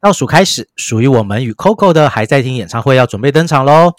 [0.00, 3.94] 倒数开始，属于我们与 Coco 的还在听演唱会要准备登场喽！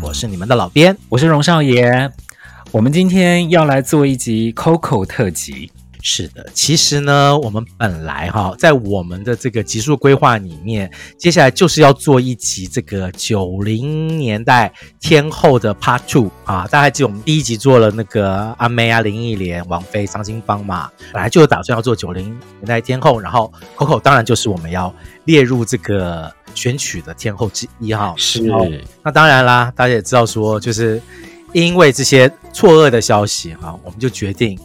[0.00, 2.12] 我是你们的老编，我是荣少爷，
[2.70, 5.72] 我们今天要来做一集 Coco 特辑。
[6.02, 16.62] 是的，其实呢，我们本来哈，在我们的这个集数规划里面，接下来就是要做一集这个九零年代天后的 Part Two 啊。
[16.64, 22.26] 大家还记得我们第一集做了那个阿妹啊、林忆莲、王菲、张清芳嘛，本来就有打算要做九零
[22.60, 24.94] 年代天后，然后 Coco 当然就是我们要
[25.24, 28.14] 列入这个选曲的天后之一哈。
[28.16, 28.42] 是，
[29.02, 31.00] 那当然啦，大家也知道说，就是
[31.52, 34.58] 因为这些错愕的消息哈，我们就决定。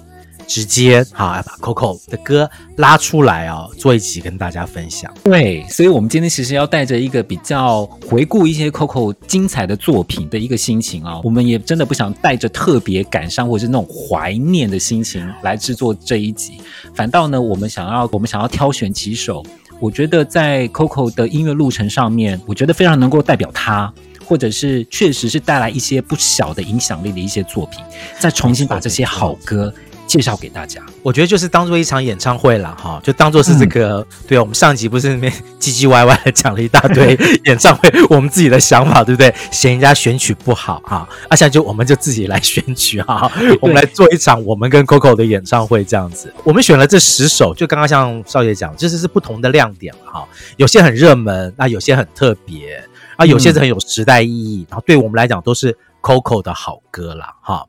[0.48, 5.14] 直接好，把 Coco 的歌拉出来哦，做一集跟大家分享。
[5.24, 16.62] 对，所以，我们今天其实要带着一个比较回顾一些 Coco 精彩的作品的一个心情啊、我们也真的不想带着特别感伤或者是那种怀念的心情来制作这一集，
[16.94, 19.44] 反倒呢，我们想要我们想要挑选几首，
[19.80, 23.92] 我觉得在 Coco 的音乐路程上面，我觉得非常能够代表他，
[24.26, 27.84] 或者是确实是带来一些不小的影响力的一些作品，
[28.20, 29.74] 再重新把这些好歌。
[30.16, 39.36] 介绍给大家，我觉得就是当做一场演唱会了哈，就当做是这个，嗯、对，我们上集不是那边唧唧歪歪的讲了一大堆 演唱会，我们自己的想法，对不对？
[39.52, 46.34] 嫌人家选曲不好哈，啊，现在就我们就自己来选曲哈， 我们来做一场我们跟 Coco 的演唱会这样子。
[46.46, 50.26] 我们选了这十首，就刚刚像少爷讲，就是是不同的亮点哈，
[50.56, 52.82] 有些很热门，那有些很特别，
[53.18, 55.78] 啊，有些是很有时代意义，嗯、然后对我们来讲都是。
[56.06, 57.66] Coco 的好歌了哈，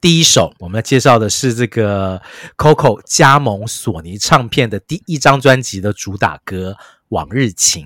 [0.00, 2.22] 第一首我们要介绍的是这个
[2.56, 6.76] Coco 加盟索尼唱片的第一张专辑的主打歌
[7.08, 7.84] 《往日情》。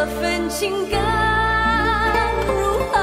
[0.00, 0.98] 这份情感
[2.48, 2.54] 如
[2.90, 2.98] 何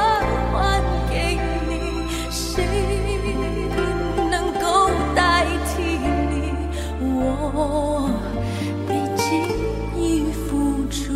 [0.52, 0.82] 还
[1.12, 1.38] 给
[1.70, 2.10] 你？
[2.32, 2.66] 谁
[4.32, 6.56] 能够代替你？
[7.00, 8.10] 我
[8.88, 9.28] 毕竟
[9.96, 11.14] 已付出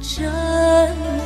[0.00, 0.32] 真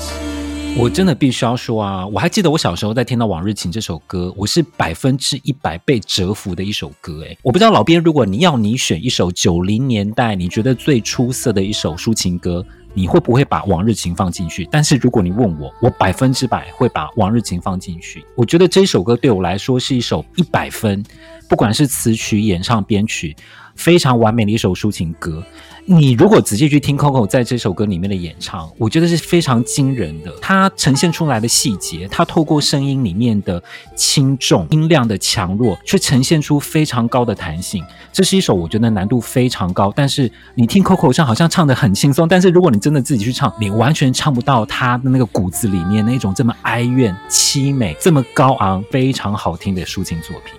[0.00, 0.76] 情。
[0.76, 7.24] 我真的必须要说啊，我还记得我小时候在听到《往日情》这首歌，我是百分之一百被折服的一首歌。
[7.24, 12.66] 哎，我不知道老编，如果你要你选一首九零年代你觉得最出色的一首抒情歌。
[12.94, 14.68] 你会不会把《往日情》放进去？
[14.70, 18.24] 但是如果你问我，我百分之百会把《往日情》放进去。
[18.34, 21.02] 我觉得这首歌对我来说是一首一百分，
[21.48, 23.34] 不管是词曲、演唱、编曲，
[23.74, 25.42] 非常完美的一首抒情歌。
[25.84, 30.32] 你如果仔细去听 Coco 在这首歌里面的演唱，我觉得是非常惊人的。
[30.40, 33.60] 它呈现出来的细节，它透过声音里面的
[33.96, 37.84] 轻重、音量的强弱，却呈现出非常高的弹性。
[38.12, 50.54] 这是一首我觉得难度非常高，但是你听 Coco 唱好像唱得很轻松，但是如果你真的自己去唱，你完全唱不到他的那个骨子里面那种这么哀怨、凄美、这么高昂、非常好听的抒情作品。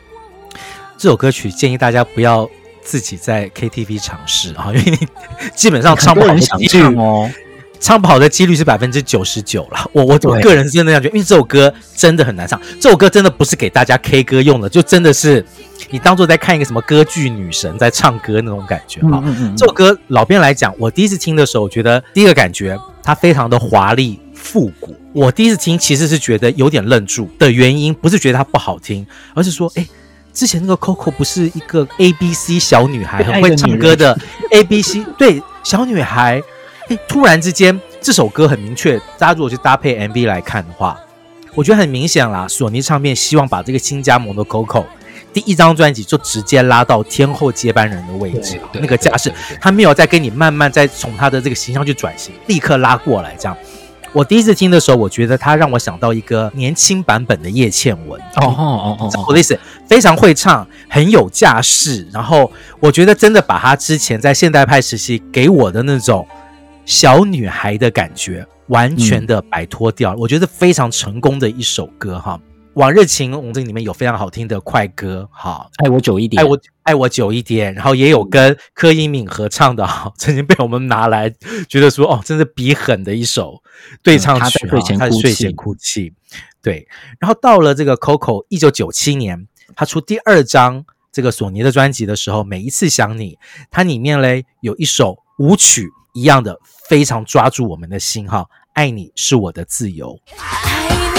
[0.98, 2.50] 这首歌曲建议大家不要。
[2.84, 4.98] 自己在 KTV 尝试啊， 因为你
[5.56, 7.30] 基本上唱不好的几率哦，
[7.80, 9.90] 唱不好的几率是百分之九十九了。
[9.92, 15.46] 我我我个人是真的这样觉得，因为这首歌真的很难唱，这首歌真的不是给大家 K 歌用的，就真的是
[15.90, 19.22] 你当做在看一个什么歌剧女神在唱歌那种感觉哈。
[19.24, 24.96] 嗯嗯嗯，这首歌老编来讲，我第一次听的时候，我觉得第一个感觉它非常的华丽复古。
[25.14, 29.86] 我第一次听其实是觉得有点愣住的原因，不是觉得它不好听，而是说哎。
[30.34, 34.18] 之前那个 Coco 不是一个 A B C 小女孩，很会唱歌的
[34.52, 36.42] A B C 对小女孩，
[36.90, 41.00] 哎，突然之间这首歌很明确，大家如果去搭配 MV 来看的话，
[41.54, 42.48] 我觉得很明显啦。
[42.48, 44.86] 索尼唱片希望把这个新加盟的 Coco
[45.32, 49.32] 第一张专辑就直接拉到天后接班人的位置，那个架势，
[49.62, 53.56] 他没有再跟你慢慢再从他的这个形象去转型，立刻拉过来这样。
[54.14, 58.22] 我第一次听的时候，我觉得他让我想到一个年轻版本的叶倩文。
[58.36, 62.08] 哦哦哦，我的意思非常会唱，很有架势。
[62.12, 66.28] 然后我觉得真的把他之前在现代派时期给我的那种
[66.86, 72.40] 小女孩的感觉完全的摆脱掉，嗯、我觉得非常成功的一首歌哈。
[72.76, 81.32] 往日情，我们这里面有非常好听的快歌，哈，爱我久一点，爱我爱我久一点，然后也有跟柯以敏合唱的，哈， 曾经被我们拿来
[81.70, 83.62] 觉得说，哦，真是比狠的一首
[84.02, 86.14] 对唱曲，嗯、他的睡前哭泣，
[86.64, 86.88] 对。
[87.20, 93.38] 然后到了这个 Coco，一九九七年，他出第二张这个索尼的专辑的时候，每一次想你，
[93.70, 96.60] 它里面嘞有一首舞曲一样的，
[96.90, 100.20] 非常抓住我们的心，哈，爱你是我的自由。
[100.28, 101.13] 这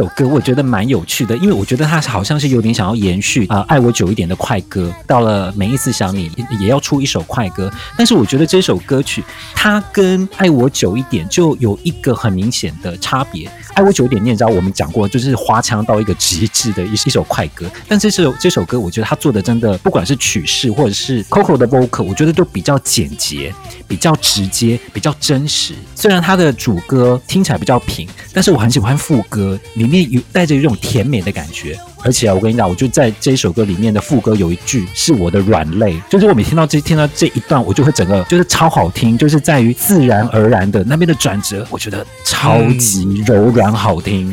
[0.00, 7.70] 首歌我觉得蛮有趣的，因为我觉得他好像是有点想要延续啊、爱我久一点的快歌，到了每一次想你也，要出一首快歌。
[7.98, 9.22] 但是我觉得这首歌曲
[9.54, 13.50] 它跟爱我久一点就有一个很明显的差别。
[13.74, 17.70] 爱我久一点，你也知道我们讲过，就是花腔到一个极致的一一首快歌。
[17.86, 23.54] 但这首这首歌，我觉得他做的真的，不管是曲式或者是 Coco 的 vocal，我觉得都比较简洁、
[23.86, 25.74] 比较直接、比较真实。
[25.94, 29.58] 虽然他的主歌听起来比较平，但是我很喜欢副歌。
[29.74, 44.30] 里面有带着一种甜美的感觉，而且啊，我跟你讲，我就在这一首歌里面的副歌有一句是我的软肋，就是我每听到这听到这一段，我就会整个就是超好听，就是在于自然而然的那边的转折，我觉得超级柔软好听。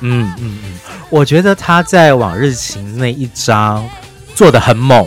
[0.00, 0.78] 嗯嗯嗯，
[1.08, 3.88] 我觉得他在往日情那一张
[4.34, 5.06] 做的很猛，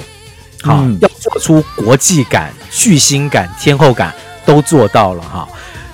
[0.62, 4.14] 好，嗯、要做出国际感、巨星感、天后感
[4.46, 5.48] 都做到了哈。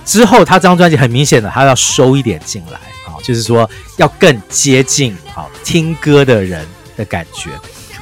[0.06, 2.80] 之后他这张专辑很明显的，他要收一点进来。
[3.25, 3.68] 就是说，
[3.98, 7.50] 要更接近好听歌的人的感觉。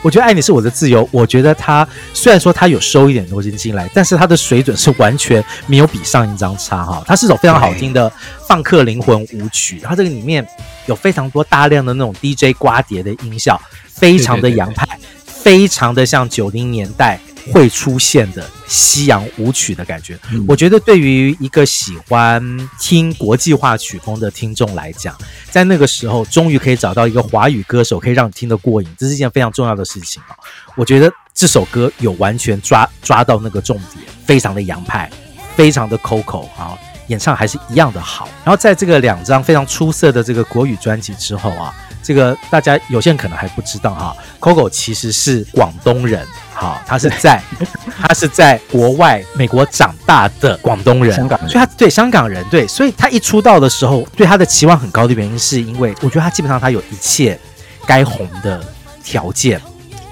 [0.01, 7.01] 我觉得《爱你是我的自由》，我觉得他虽然说他有收一点东西进来，但是他的水准是完全没有比上一张差哈。
[7.07, 8.11] 它是首非常好听的
[8.45, 10.45] 放克灵魂舞曲，然后这个里面
[10.87, 14.85] 有非常多大量的那种 DJ 刮碟的音效，非常的洋派，
[15.25, 17.17] 非常的像九零年代。
[17.51, 25.16] 会出现的西洋舞曲的感觉，嗯、我觉得对于一个喜欢听国际化曲风的听众来讲，
[25.51, 30.38] 在那个时候终于可以找到一个华语歌手可以让你听得过瘾，这是一件非常重要的事情啊！
[30.75, 35.10] 我觉得这首歌有完全抓抓到那个重点，非常的洋派，
[35.56, 38.30] 非常的 Coco 啊，演唱还是一样的好。
[38.45, 41.74] 然后在这个两张非常出色的这个国语专辑之后啊。
[42.06, 47.41] 这个大家有些人可能还不知道哈，Coco 其实是广东人，哈，他是在
[48.00, 57.39] 他是在国外美国长大的广东人，香港人，所以他对香港人对，所以他一出道的时候对他的期望很高的原因，是因为我觉得他基本上他有一切
[57.85, 58.63] 该红的
[59.03, 59.61] 条件，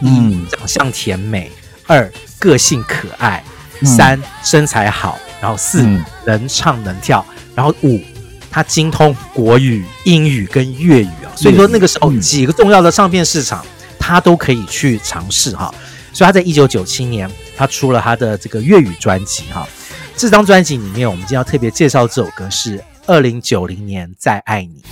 [0.01, 1.51] 嗯，长相甜美，
[1.87, 3.43] 二个性可爱，
[3.83, 5.85] 三身材好，然后四
[6.25, 7.99] 能唱能跳，然后五。
[8.53, 13.65] 他精通国语、英语跟粤语啊，所以说那个时候几个重要的唱片市场，
[13.97, 15.73] 他都可以去尝试哈。
[16.13, 19.67] 所以他在一九九七年，他出了他的这个粤语专辑哈。
[20.15, 24.83] 这张专辑里面，我们今天要特别介绍这首歌是二零九零年《再爱你》。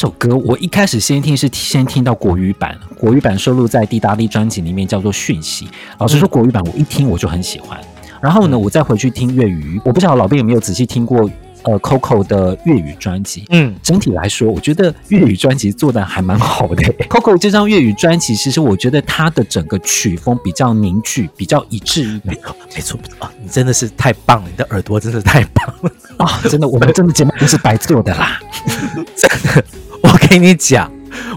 [0.00, 5.66] 首歌我一开始先听是先听到国语版，国语版收录在《滴答滴》专辑里面，叫做《讯息》。
[5.98, 7.78] 老实说，国语版我一听我就很喜欢。
[8.18, 11.30] 然后呢，我再回去听粤语，我不晓得老兵有没有仔细听过
[11.64, 13.44] 呃 Coco 的粤语专辑。
[13.50, 16.82] 嗯，整体来说，我觉得粤语专辑做的还蛮好的。
[17.10, 22.18] Coco 这张粤语专辑，其实我觉得它的整个曲风比较凝聚，比较一致。
[22.24, 23.30] 没错，没错啊！
[23.42, 26.40] 你真的是太棒了，你的耳朵真的是太棒了啊！
[26.48, 28.40] 真的，我们真的节目不是白做的啦，
[29.14, 29.62] 真的。
[30.02, 30.90] 我跟你讲，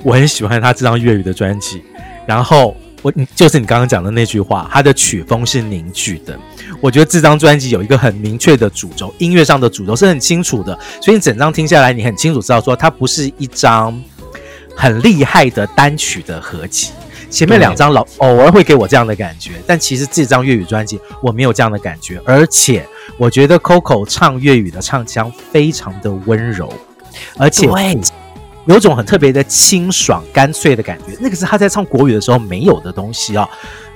[0.03, 1.83] 我很喜欢他这张粤语的专辑，
[2.27, 6.37] 然后我就是你刚刚讲的那句话，他的曲风是凝聚的。
[6.79, 14.01] 我觉得这张专辑有一个很明确的主轴，音乐上的主轴是很清楚的，所以你整张听下来，你很清楚知道说它不是一张
[14.75, 16.89] 很厉害的单曲的合集。
[17.29, 22.85] 前面两张老偶尔会给我这样的感觉，但其实这张粤语专辑我没有这样的感觉，而且
[23.17, 26.71] 我觉得 Coco 唱粤语的唱腔非常的温柔，
[27.37, 27.67] 而且
[28.65, 33.47] 有种很特别的清爽干脆的感觉，那个是他在唱国语的时候没有的东西啊，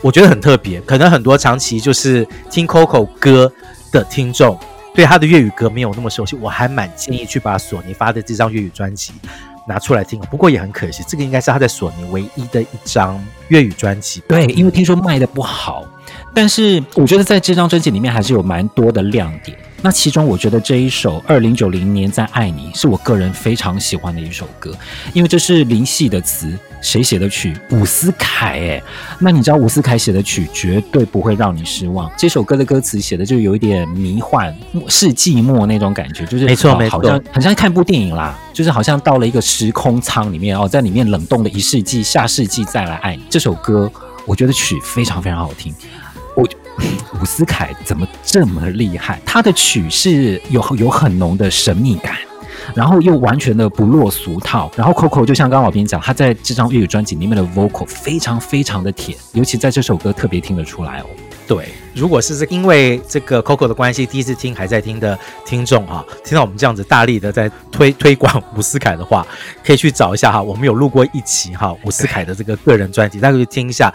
[0.01, 0.81] 我觉得很特别。
[0.81, 3.51] 可能很多长期就是听 Coco 歌
[3.91, 4.59] 的听众，
[4.93, 9.13] 对他的粤语歌没有那么熟悉，我还蛮建议去把索尼发的这张粤语专辑
[9.67, 10.19] 拿出来听。
[10.29, 14.21] 不过也很可惜，这个应该是他在索尼唯一的一张粤语专辑。
[14.27, 15.85] 对，因为听说卖的不好，
[16.33, 19.57] 但是我觉得在这张专辑里面还是有蛮多的亮点。
[19.81, 24.75] 那其中，我觉得这一首《二零九零年再爱你》是我个人非常喜欢的一首歌，
[25.13, 27.55] 因为这是林夕的词，谁写的曲？
[27.71, 28.59] 伍思凯。
[28.59, 28.81] 哎，
[29.19, 32.11] 那你知道伍思凯写的曲绝对不会让你失望。
[32.17, 34.55] 这首歌的歌词写的就有一点迷幻、
[34.87, 43.23] 世纪末那种感觉，就是没错没错，好像很像看部电影啦，就是好像到了一个时空舱里面哦，在里面冷冻的一世纪，下世纪再来爱你。
[43.29, 43.91] 这首歌
[44.25, 45.96] 我觉得曲非常非常好听，我。
[47.19, 49.21] 伍思凯怎么这么厉害？
[49.25, 52.15] 他的曲是有有很浓的神秘感，
[52.75, 54.71] 然后又完全的不落俗套。
[54.75, 61.05] 然后 Coco 就像刚刚老编讲，他在这张粤语专辑里面的 vocal 非常非常的甜，尤其在这首歌特别听得出来哦。
[61.47, 69.25] 对，如果是因为这个 Coco 的关系，第一次听还在听的听众哈，听到我们这样子大力的在推推广伍思凯的话，
[69.63, 73.93] 可以去找一下哈，我们有录过一期哈伍思凯的这个个人专辑，大家可以听一下，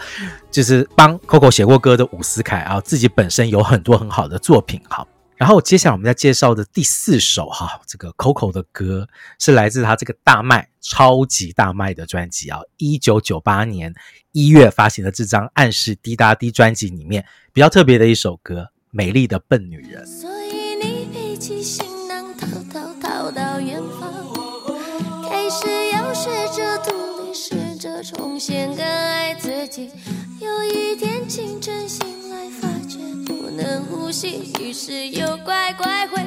[0.49, 5.05] 就是帮 Coco 写过歌的伍思凯啊，自己本身有很多很好的作品哈。
[5.43, 9.09] 然后接下来我们要介绍的第四首哈，这个 Coco 的歌
[9.39, 13.93] 是来自他这个大卖、超级大卖的专辑啊，一九九八年
[14.31, 20.05] 一月发行的这张《暗示滴答滴》专辑里面比较特别的一首歌《美丽的笨女人》。
[20.07, 29.91] 所以你背起行囊，逃逃逃到远方，开始要试着独立，试着重新更爱自己。
[30.39, 32.22] 有一天清晨醒。
[33.55, 36.21] 能呼吸，于是又乖乖回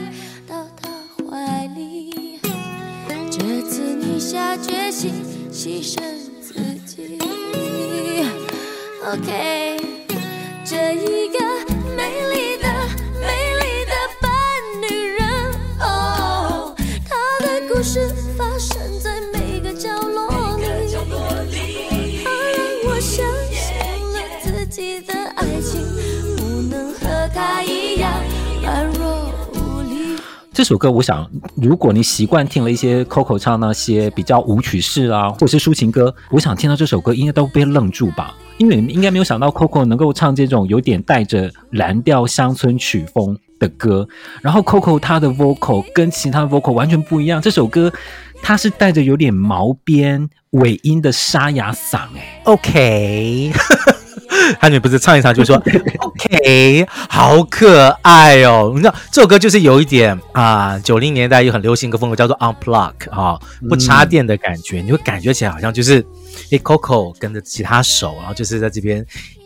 [0.47, 0.88] 到他
[1.28, 2.40] 怀里。
[3.30, 5.12] 这次你下决心
[5.52, 6.00] 牺牲
[6.40, 6.54] 自
[6.87, 7.18] 己。
[9.04, 9.76] OK，
[10.64, 11.38] 这一个
[30.66, 38.35] 首歌，我想，如果你习惯听了一些 Coco 唱那些比较舞曲式啊，或者是抒情歌，我想听到这首歌应该都会愣住吧？
[38.58, 44.08] 因为你们应该没有想到 Coco 能够唱这种有点带着蓝调乡村曲风的歌。
[44.42, 47.92] 然后 Coco 他的 vocal 跟其他 vocal 完全不一样，这首歌
[48.42, 53.52] 它是带着有点毛边尾音的沙哑嗓，哎，OK。
[54.60, 55.56] 他女不是唱一唱就说
[56.00, 58.72] OK，好可爱哦！
[58.74, 63.38] 你知道这首歌就是有一点啊，九零年代有很流行一个风格叫做 Unplug 啊，
[63.68, 66.04] 不插电的感觉，嗯、你会感觉起来好像就是
[66.50, 69.04] 诶 Coco 跟着吉他手，然后就是在这边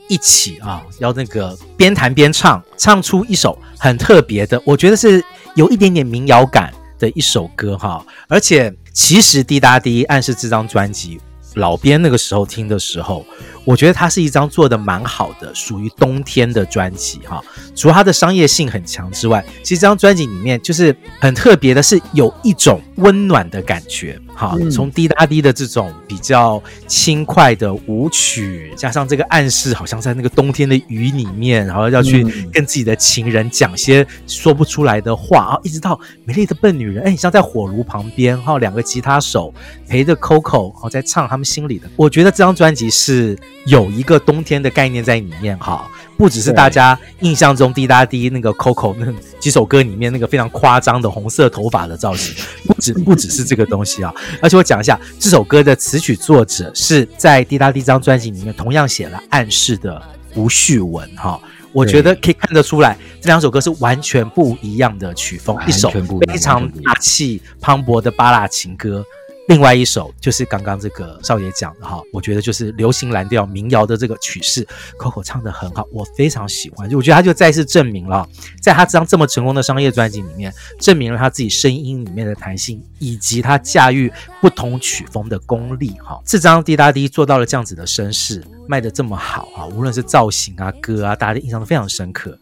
[0.09, 5.23] 一起啊，要那个边弹边唱，唱出一首很特别的，我觉得是
[5.55, 8.05] 有一点点民谣感的一首歌哈。
[8.29, 11.21] 而且其实滴答滴暗示这张专辑，
[11.55, 13.25] 老编那个时候听的时候。
[13.65, 17.43] 我觉得它是一张做的蛮好的，属于冬天的专辑哈。
[17.77, 24.57] 除了它的商业性很强之外，其实这张专辑里面就是很特别的，是有一种温暖的感觉哈。
[24.71, 39.53] 从滴答滴的这种比较轻快的舞曲，加上这个暗示，好像在那个冬天的雨里面，然后要去跟自己的情人讲些说不出来的话啊，一直到美丽的笨女人，哎，像在火炉旁边哈，两个吉他手
[39.87, 41.89] 陪着 Coco 哦，在唱他们心里的。
[41.97, 43.39] 我觉得这张专辑是。
[43.67, 49.07] 有一个冬天的概念在里面哈，不只是大家印象中滴答滴那个 Coco 那
[49.39, 52.35] 几首歌里面那个非常夸张的红色头发的造型，
[52.67, 60.01] 不只不只是这个东西啊，而且我讲一下这首歌的词曲作者是在滴答滴这张专辑里面同样写了暗示的
[60.35, 61.39] 吴旭文哈，
[61.73, 65.91] 我觉得可以看得出来这两首歌是完全不一样的曲风，一首
[66.27, 69.05] 非常大气磅礴的巴拉情歌。
[69.49, 74.65] 另外一首就是刚刚这个少爷讲的哈，我觉得就是流行蓝调民谣的这个曲式
[74.97, 76.89] ，Coco 唱得很好，我非常喜欢。
[76.89, 78.29] 就我觉得他就再次证明了，
[78.63, 86.21] 在他这张这么成功的商业专辑里面，证明了他自己声音里面的弹性，以及他驾驭不同曲风的功力哈。
[86.25, 92.39] 这张滴答滴做到了这样子的声势，卖得这么好哈，无论是造型啊、歌啊，大家的印象都非常深刻。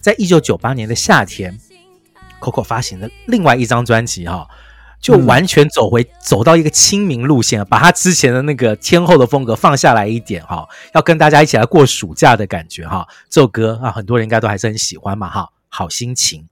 [0.00, 1.56] 在一九九八年的夏天
[2.40, 4.48] ，Coco 发行的另外一张专辑哈。
[5.00, 13.06] 就完全走回、走到一个清明路线，把他之前的那个天后的风格放下来一点哈，要跟大家一起来过暑假的感觉哈。
[13.30, 15.48] 这首歌啊，很多人应该都还是很喜欢嘛哈。
[15.68, 16.48] 好心情。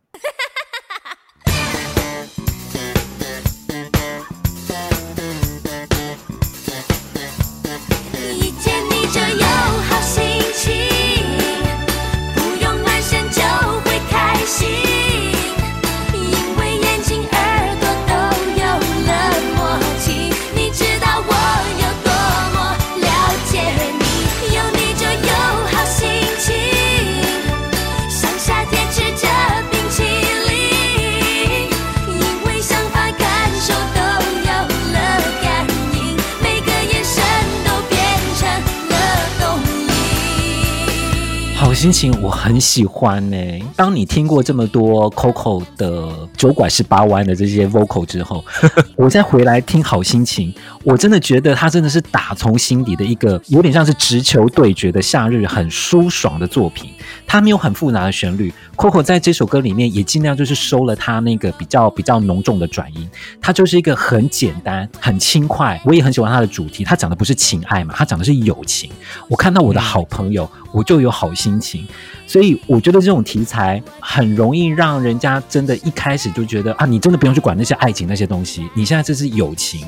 [41.76, 43.62] 心情我很喜欢呢、欸。
[43.76, 48.42] 当你听过这么多 Coco 的九拐十八弯的这些 vocal 之后，
[48.97, 50.54] 我再回来听好心情，
[50.85, 56.90] 我真的觉得他真的是打从心底的一个有点像是直球对决的夏日很舒爽的作品。
[57.26, 63.06] 它没有很复杂的旋律，Coco 在这首歌里面也尽量就是收了他那个比较比较浓重的转音，
[63.38, 65.78] 它就是一个很简单很轻快。
[65.85, 68.90] 我也很喜欢它的主题，它讲的不是情爱嘛，它讲的是友情。
[69.28, 71.87] 我看到我的好朋友，我就有好心情。
[72.26, 79.87] 所以我觉得这种题材很容易让人家真的一开始就觉得啊，你真的不用去管那些爱情那些东西，你现在这是友情，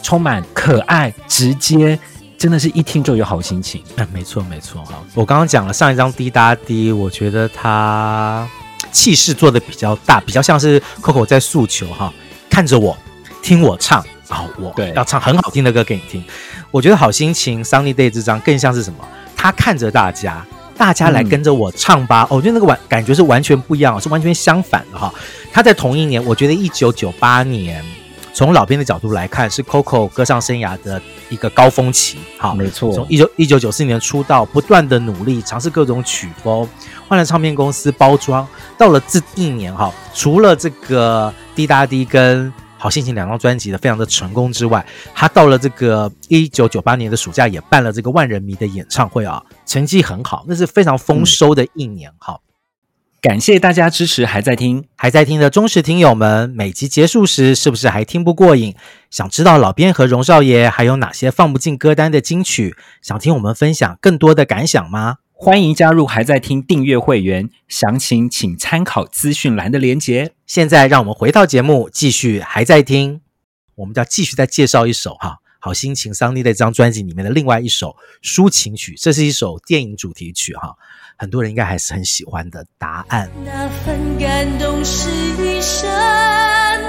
[0.00, 1.98] 充满可爱、直接，
[2.38, 3.82] 真的是一听就有好心情。
[3.96, 5.02] 嗯，没错没错哈。
[5.14, 8.48] 我刚刚讲了上一张滴答滴，我觉得他
[8.92, 12.12] 气势做的比较大，比较像是 Coco 在诉求哈，
[12.48, 12.96] 看着我，
[13.42, 16.22] 听我唱啊，我对要唱很好听的歌给你听。
[16.70, 18.98] 我觉得好心情 Sunny Day 这张更像是什么？
[19.38, 20.44] 他看着大家。
[20.76, 22.22] 大家来跟着我唱吧！
[22.22, 25.12] 嗯、哦，我觉得那个完感觉是完全不一样，是完全相反的哈。
[25.52, 27.84] 他在同一年，我觉得一九九八年，
[28.32, 32.18] 从老编的角度来看，是 Coco 歌唱生涯的一个高峰期。
[32.38, 32.92] 好，没错。
[32.92, 36.68] 从一九一九九四年出道，不断的努力，尝试各种曲风，
[37.08, 38.46] 换了唱片公司包装，
[38.78, 42.52] 到了这一年哈，除了这个滴答滴跟。
[42.78, 52.10] 好心情两张专辑的非常的成功之外，他到了这个一九九八年的暑假也办了这个万人迷的演唱会啊，成绩很好，那是非常丰收的一年。
[52.18, 52.40] 好，
[53.20, 58.74] 感谢大家支持，还在听还在听的忠实听友们，每集结束时是不是还听不过瘾？
[59.10, 62.76] 想知道老编和荣少爷还有哪些放不进歌单的金曲？
[63.02, 65.16] 想听我们分享更多的感想吗？
[65.40, 70.32] 欢迎加入还在听订阅会员，详情请参考资讯栏的连结。
[70.48, 73.20] 现在让我们回到节目，继续还在听。
[73.76, 80.74] 我们就要继续再介绍一首哈，好心情 Sunny 的这张专辑里面的另外一首抒情曲，这是一首电影主题曲哈，
[81.16, 82.66] 很多人应该还是很喜欢的。
[82.76, 83.30] 答案。
[83.44, 85.08] 那份感动是
[85.40, 85.88] 一生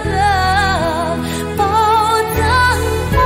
[0.05, 1.19] 的
[1.55, 1.63] 宝
[2.33, 2.79] 藏
[3.13, 3.19] 吧，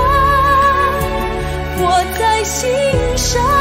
[1.79, 2.69] 握在心
[3.15, 3.52] 上。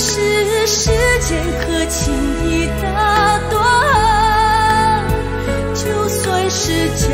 [0.00, 0.90] 是时
[1.22, 2.14] 间可轻
[2.48, 5.04] 易打断，
[5.74, 7.08] 就算是假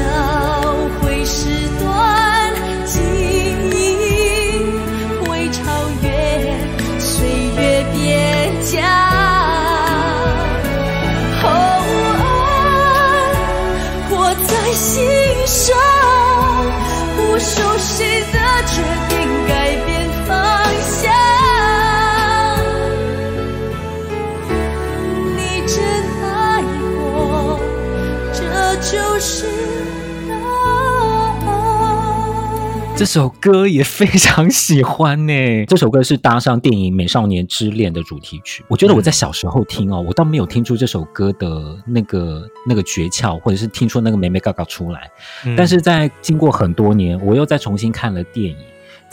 [33.04, 35.34] 这首歌也非常喜欢呢。
[35.68, 38.64] 这首歌是搭上电影《美少年之恋》的主题曲。
[38.66, 45.10] 我觉得我在小时候听哦，我倒没有听出这首歌的那个那个诀窍，或者是听出那个梅梅嘎嘎出来。
[45.54, 48.56] 但是在经过很多年，我又再重新看了电影。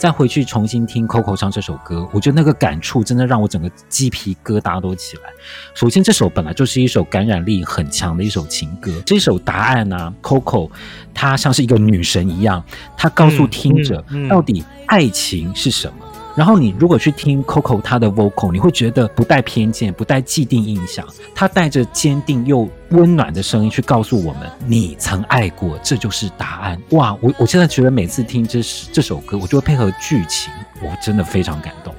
[0.02, 5.22] 再回去重新听 Coco 唱这首歌，我觉得那个感触真的让我整个鸡皮疙瘩都起来。
[5.76, 8.90] 首先，这首本来就是一首感染力很强的一首情歌。
[9.06, 10.68] 这首答案啊，Coco，
[11.14, 12.64] 她像是一个女神一样，
[12.96, 16.04] 她告诉听者到底爱情是什么。
[16.34, 26.80] 然后你如果去听 Coco 他的 vocal，你会觉得不带偏见，不带既定印象，他带着坚定又温暖的声音去告诉我们：你曾爱过，这就是答案。
[26.90, 28.60] 哇，我我现在觉得每次听这
[28.92, 31.94] 这首歌，我就会配合剧情，我真的非常感动。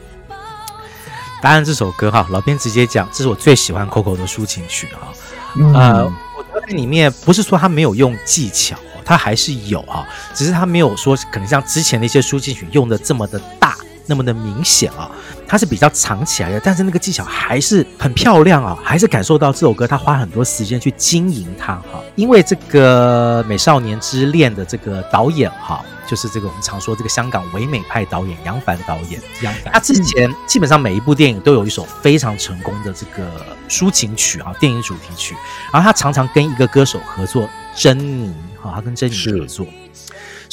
[1.41, 5.13] 答案这首歌哈，老编直接讲，这是我最喜欢 Coco 的抒情曲哈。
[5.56, 8.76] 嗯、呃，我觉得里面不是说他没有用技巧。
[9.06, 13.62] 他还是有哈，只是他没有说可能像之前的一些抒情曲用的这么的大，
[14.06, 15.10] 那么的明显啊，
[15.48, 35.36] 它是比较藏起来的，但是那个技巧还是很漂亮啊，还是感受到这首歌他花很多时间去经营它哈，因为这个《美少年之恋》的这个导演哈，就是这个我们常说这个香港唯美派导演杨凡导演，杨凡他之前基本上每一部电影都有一首非常成功的这个抒情曲啊，电影主题曲，
[35.72, 38.34] 然后他常常跟一个歌手合作，珍妮。
[38.62, 39.68] 哈，他跟珍妮合作，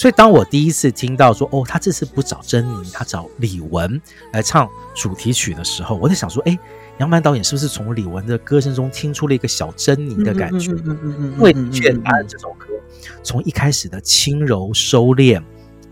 [0.01, 4.01] 所以当我第一次听到说，哦，他这次不找珍妮，他找李玟
[4.33, 6.59] 来唱主题曲的时候，我在想说，哎，
[6.97, 10.71] 杨凡导演是不是从李玟的歌声中听出了一个小珍妮的感觉？
[10.71, 12.69] 因为的确，他这首歌
[13.23, 15.43] 从一开始的轻柔收敛，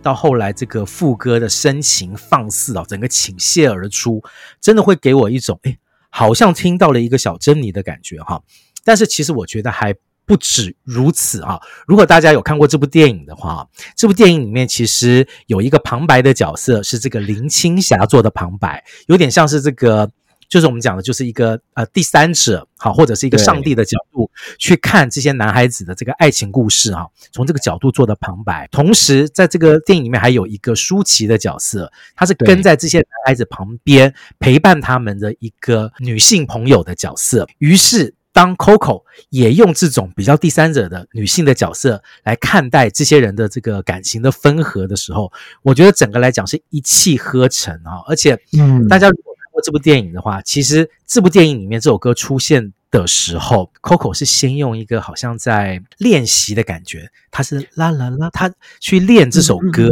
[0.03, 4.23] 到后来这个副歌的深情放肆啊，整个倾泻而出，
[4.59, 5.77] 真的会给我一种，哎，
[6.09, 8.42] 好像听到了一个小珍妮的感觉哈。
[8.87, 9.94] 但是其实我觉得还。
[10.29, 11.59] 不止如此啊！
[11.87, 20.11] 如果大家有看过这部电影的话，这部电影里面其实有一个旁白的角色，是这个林青霞做的旁白，有点像是这个，
[20.47, 28.69] 就是我们讲的，就是一个呃第三者，好，或者是一个上帝的角度去看这些男孩子的这个爱情故事啊，从这个角度做的旁白。
[28.71, 37.49] 同时，在这个电影里面还有一个舒淇的角色，她是跟在这些男孩子旁边陪伴他们的一个女性朋友的角色。
[37.57, 38.14] 于是。
[38.38, 47.98] 当 Coco 也用这种比较第三者的女性的角色来看待这些人的这个感情的分合的时候，我觉得整个来讲是一气呵成啊！
[48.07, 59.90] 而且，嗯，大家如果看过这部电影的话，其实这部电影里面这首歌出现的时候，Coco 是先用一个好像在练习的感觉，他是啦啦啦，他去练这首歌，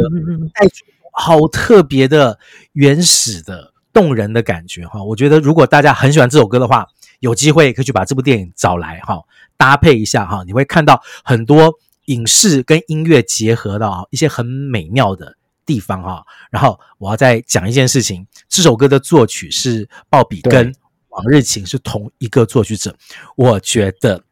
[0.53, 2.39] 带出好特别的
[2.71, 5.03] 原始的动人的感觉哈！
[5.03, 6.87] 我觉得如果大家很喜欢这首歌的话，
[7.19, 9.21] 有机会可以去把这部电影找来哈，
[9.57, 11.73] 搭配一下哈，你会看到很多
[12.05, 16.23] 影视跟音乐结合的啊一些很美妙的地方哈。
[16.51, 20.73] 然后我要再讲一件事情，这首歌的作曲是鲍比跟
[21.09, 22.95] 王日勤是同一个作曲者，
[23.35, 24.23] 我觉得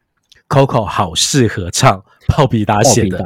[0.48, 3.18] Coco 好适合唱鲍比达写的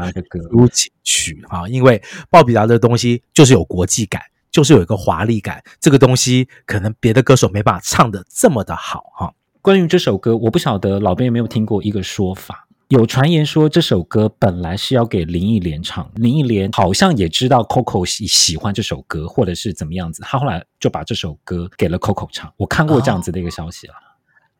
[0.51, 9.35] 抒情曲哈，因为鲍比达的东西就是有国际感，就是有一个华丽感，这个东西可能别的歌手没办法唱得这么的好哈。
[9.62, 22.51] 关于这首歌，我不晓得老编有没有听过一个说法，有传言说这首歌本来是要给林忆莲唱，林忆莲好像也知道 Coco 喜喜欢这首歌，或者是怎么样子，他后来就把这首歌给了 Coco 唱。
[22.57, 23.92] 我看过这样子的一个消息了。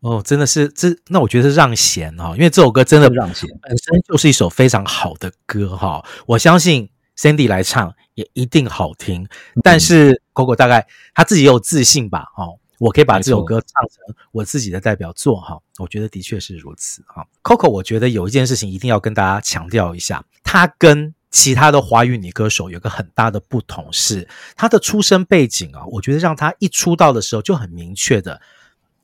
[0.01, 9.27] 哦，哦，真的是这，那我觉得是让贤哈，因为这首歌真的让贤本身就是一首非常好的歌哈，我相信 Sandy 来唱也一定好听，
[9.63, 12.45] 但是 Coco 大概他自己也有自信吧，哈。
[12.81, 17.27] 我可以把这首歌唱成我自己的代表作哈，我觉得的确是如此哈。
[17.43, 28.41] Coco，我觉得有一件事情一定要跟大家强调一下，她跟其他的华语女歌手有个很大的不同是，她的出身背景啊，我觉得让她一出道的时候就很明确的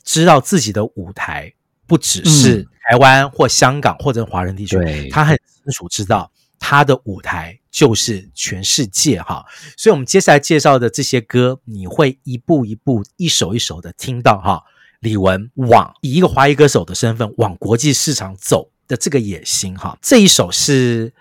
[0.03, 1.53] 知道自己的舞台
[1.87, 4.79] 不只是台湾或香港或者华人地区，
[5.11, 6.33] 她很清楚知道。
[6.59, 9.45] 他的舞台就是全世界哈，
[9.77, 14.63] 所以我们接下来介绍的这些歌，你会一步一步、一首一首的听到哈。
[15.01, 19.97] 李玟往以一个华语歌手的身份往国际市场走的这个野心哈。
[20.01, 21.13] 这一首是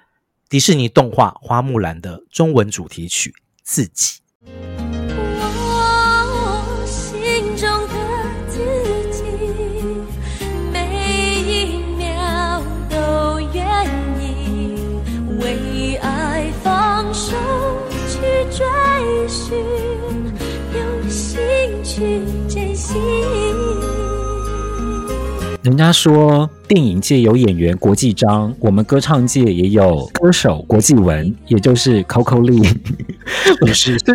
[0.48, 3.32] 迪士尼动画《花木兰》的中文主题曲
[3.64, 4.20] 《自己》。
[25.66, 32.72] 人家说电影界有演员国际章，我们歌唱界也有歌手国际文，也就是 Coco Lee。
[33.60, 34.14] 不 是， 这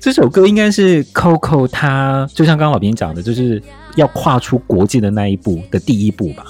[0.00, 3.62] 这首歌应该是 Coco，他就像刚刚老编讲的，就是
[3.94, 6.44] 要跨出国际的那一步的第一步吧。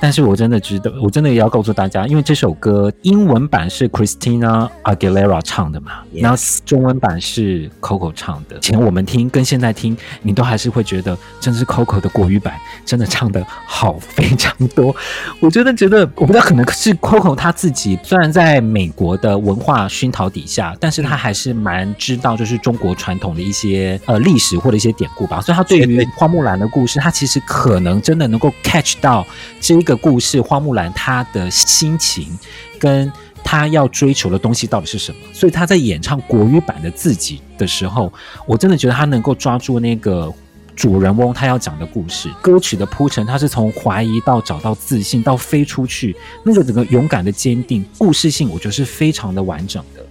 [0.00, 8.58] 但是我真的值得，我真的也要告诉大家，因为这首歌英文版是 Christina Aguilera 唱的嘛.然后中文版是 Coco 唱的。
[8.60, 12.54] 前我们听跟现在听，你都还是会觉得，真是 Coco 的国语版
[12.86, 14.96] 真的唱的好非常多。
[15.38, 25.42] 我真的觉得，我不知道可能是 Coco 他自己，虽然在美国的文化熏陶底下，但是他还是蛮知道就是中国传统的一些呃历史或者一些典故吧。
[25.42, 29.26] 所以他对于花木兰的故事，他其实可能真的能够 catch 到
[29.60, 29.89] 这个。
[29.90, 32.38] 的故事，花木兰她的心情
[32.78, 35.18] 跟她要追求的东西到底是什么？
[35.32, 38.12] 所以她在演唱国语版的自己的时候，
[38.46, 40.32] 我真的觉得她能够抓住那个
[40.76, 42.30] 主人翁他要讲的故事。
[42.40, 50.06] 歌曲的铺陈，他是从怀疑到找到自信，到飞出去，那个整个勇敢的坚定，故事性，我觉得是非常的完整的。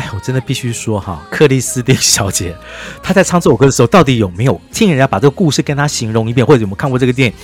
[0.00, 2.56] 哎，我真的必须说哈，克里斯汀小姐
[3.02, 7.34] 她在唱这首歌的时候，到底有没有听人家把这个故事跟她形容一遍，或者有没有看过这个电影？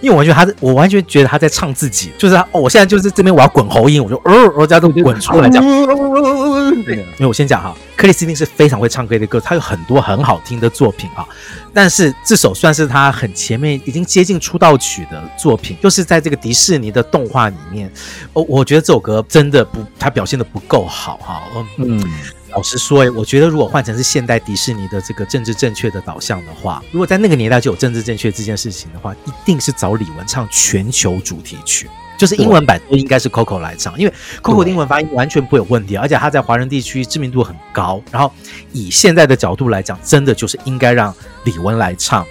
[0.00, 5.64] 因为我完全她，我完全觉得她在唱自己，就是她哦，我现在就是这边我要滚喉音，我就哦，我家都滚出来这样。
[6.84, 11.26] 对， 因为我先讲哈，克里斯汀是非常会唱歌的歌，他有很多很好听的作品啊。
[11.72, 17.90] 但是这首算是他很前面已经接近出道曲的作品，就是在这个迪士尼的动画里面，
[18.32, 21.42] 哦，我觉得这首歌真的不，他表现的不够好哈。
[21.76, 22.02] 嗯，
[22.50, 31.88] 老实说，哎，我觉得如果换成是现代迪士尼的这个政治正确的导向的话，如果在那个年代就有政治正确这件事情的话，一定是找李玟唱全球主题曲。
[32.18, 38.02] 就是英文版都应该是 Coco 来唱，因为 Coco 的英文发音完全不会有问题，而且他在华人地区知名度很高。
[38.10, 38.30] 然后
[38.72, 42.26] 以现在的角度来讲，真的就是应该让李玟来唱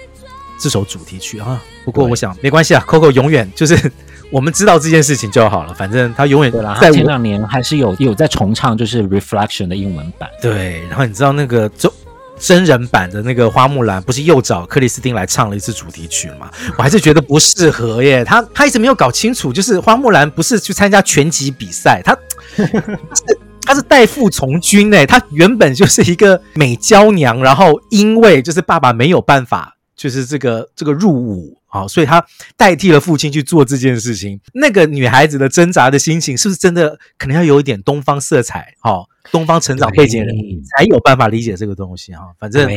[0.60, 1.60] 这首主题曲啊。
[1.84, 3.90] 不过我想没关系啊，Coco 永远就是
[4.30, 10.28] 我们知道这件事情就好了，反正他永远在前两年还是有有在重唱，就是 Reflection 的英文版。
[10.42, 11.92] 对，然后你知道那个就。
[12.38, 16.50] 真人版的那个花木兰不是又找克里斯汀来唱了一次主题曲吗？
[16.76, 18.24] 我还是觉得不适合耶。
[18.24, 22.16] 他他一直没有搞清楚，就是花木兰不是去参加拳击比赛，他
[23.62, 25.04] 他是代父从军诶。
[25.04, 31.58] 他原本就是一个美娇娘，然后因为就是爸爸没有办法，就是这个这个入伍。
[31.70, 32.24] 好，所以他
[32.56, 34.40] 代替了父亲去做这件事情。
[34.54, 38.72] 那个女孩子的挣扎的心情，是不是真的可能要有一点东方色彩？
[38.82, 42.12] 哦，东方成长背景的人才有办法理解这个东西。
[42.12, 42.68] 哈，反正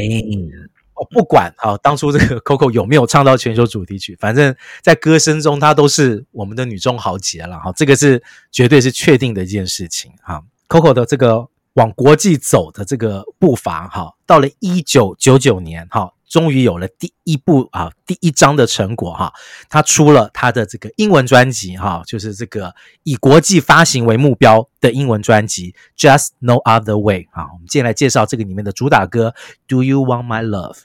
[0.94, 7.60] 我不管哈，当初这个 Coco 有没有唱到全球主题曲，反正在歌声中她都是我们的女中豪杰了。
[7.60, 10.12] 哈，这个是绝对是确定的一件事情。
[10.22, 16.14] 哈，Coco 的这个往国际走的这个步伐，哈，到了一九九九年，哈。
[16.32, 19.34] 终于有了第一部啊，第一章的成果哈，
[19.70, 29.30] 他出了他的这个英文专辑哈，就是这个以国际发行为目标的英文专辑《Just No Other Way》啊，我们接下来介绍这个里面的主打歌
[29.68, 30.78] 《Do You Want My Love》。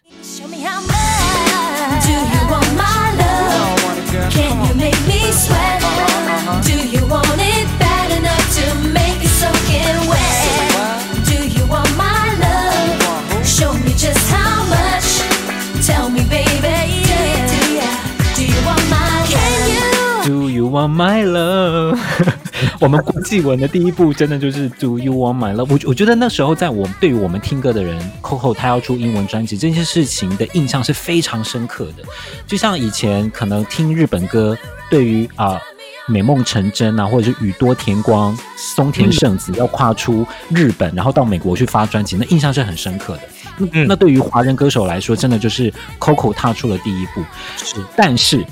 [20.89, 21.99] My love，
[22.81, 25.67] 我们国际文的第一步真的就是 Do you want my love？
[25.69, 32.05] 我我觉得那时候在我对于我们听歌的人，Coco 他要出英文专辑这件事情的印象是非常深刻的。
[32.47, 34.57] 就像以前可能听日本歌，
[34.91, 35.61] 对于啊
[36.09, 43.23] 美梦成真啊，或者是宇多田光、松田圣子要跨出日本，然后到美国去发专辑，那印象是很深刻的。
[43.59, 47.23] 嗯，那对于华人歌手来说，真的就是 Coco 踏出了第一步。
[47.57, 48.45] 是，但是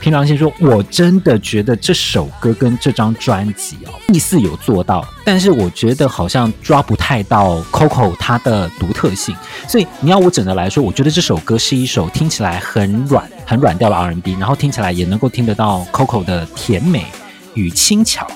[0.00, 9.34] 凭良心说，我真的觉得这首歌跟这张专辑哦，意思有做到，但是我觉得好像抓不太到 Coco 它的独特性。
[9.68, 17.06] 所以你要我整的来说，我觉得这首歌是一首听起来很软、很软调的 R&B，然后听起来也能够听得到 Coco 的甜美
[17.54, 18.26] 与轻巧。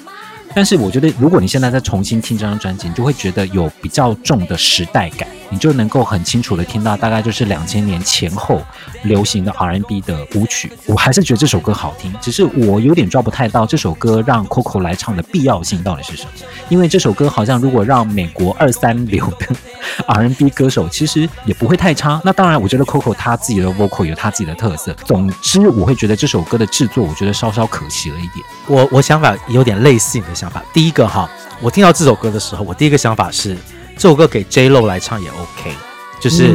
[0.54, 8.60] 但是我觉得，如果你现在再重新听这张专辑，你就会觉得有比较重的时代感，你就能够很清楚的听到，大概就是两千年前后
[9.02, 10.72] 流行的 R&B 的舞曲。
[10.86, 16.30] 我还是觉得这首歌好听，只是我有点抓不太到这首歌让 Coco 来唱的必要性到底是什么。
[16.68, 19.46] 因为这首歌好像如果让美国二三流的
[20.08, 22.20] R&B 歌手，其实也不会太差。
[22.24, 24.92] 那当然，我觉得 Coco 他自己的 vocal 有他自己的特色。
[25.04, 28.44] 总之，我会觉得这首歌的制作，我觉得稍稍可惜了一点。
[28.66, 30.62] 我我想法有点类似你的想法。
[30.72, 31.30] 第一个哈，
[31.60, 33.56] 我听到这首歌的时候，我第一个想法是
[33.96, 35.74] 这首歌给 J Lo 来唱也 OK，
[36.20, 36.52] 就是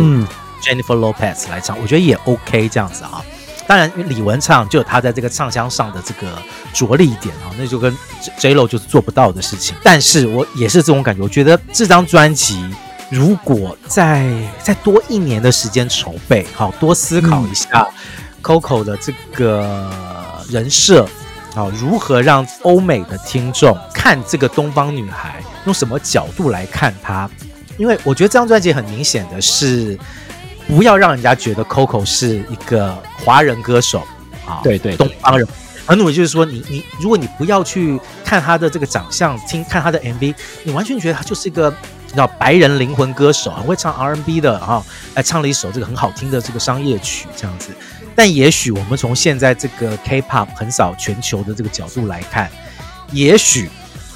[0.62, 3.24] Jennifer Lopez 来唱，我觉得也 OK 这样子啊。
[3.68, 6.32] 当然，李玟唱就有她在这个唱腔上的这个
[6.74, 7.96] 着力点啊，那就跟
[8.38, 9.76] J Lo 就是做不到的事情。
[9.84, 12.64] 但是我也是这种感觉，我觉得这张专辑
[13.10, 17.88] 如果再再多一年的时间筹备，好多思考一下
[18.42, 19.90] Coco 的这个。
[20.50, 21.06] 人设
[21.56, 27.30] 啊，如何让欧美的听众看这个东方女孩，用什么角度来看他？
[27.78, 29.98] 因为我觉得这张专辑很明显的是，
[30.68, 34.04] 不要让人家觉得 Coco 是一个华人歌手
[34.46, 35.48] 啊，对对，对，东方人。
[35.84, 41.70] 很努力，就是说你你，如果你不要去看他的这个长相，听看他的 MV，你完全觉得他就是一个
[42.06, 44.82] 你知道白人灵魂歌手，很会唱 R&B 的啊，
[45.16, 47.72] 还唱了一首这个很好听的这个商业曲这样子。
[48.16, 52.50] 但也许我们从现在这个 K-pop 横扫全球的这个角度来看，
[53.12, 53.70] 也许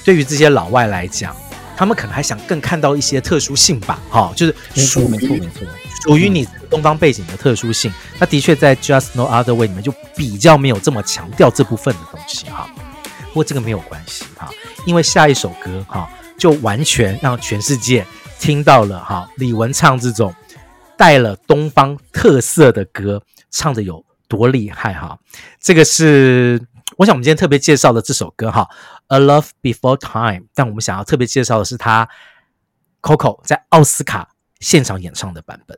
[0.06, 1.36] 对于这些老外来讲，
[1.76, 5.68] 他们可能还想更看到一些特殊性吧，哈，就是没错没错没错。
[6.04, 12.70] 属于你东方背景的特殊性，那的确在 Just No Other Way 里面就比较没有这么强调这部分的东西哈。
[13.30, 14.50] 不过这个没有关系哈，
[14.86, 18.06] 因为下一首歌哈就完全让全世界
[18.40, 20.34] 听到了哈李玟唱这种
[20.96, 25.18] 带了东方特色的歌唱的有多厉害哈。
[25.60, 26.62] 这个是
[26.98, 28.70] 我想我们今天特别介绍的这首歌哈
[29.08, 32.08] ，A Love Before Time，但我们想要特别介绍的是他
[33.02, 34.30] Coco 在奥斯卡
[34.62, 35.78] 现场演唱的版本。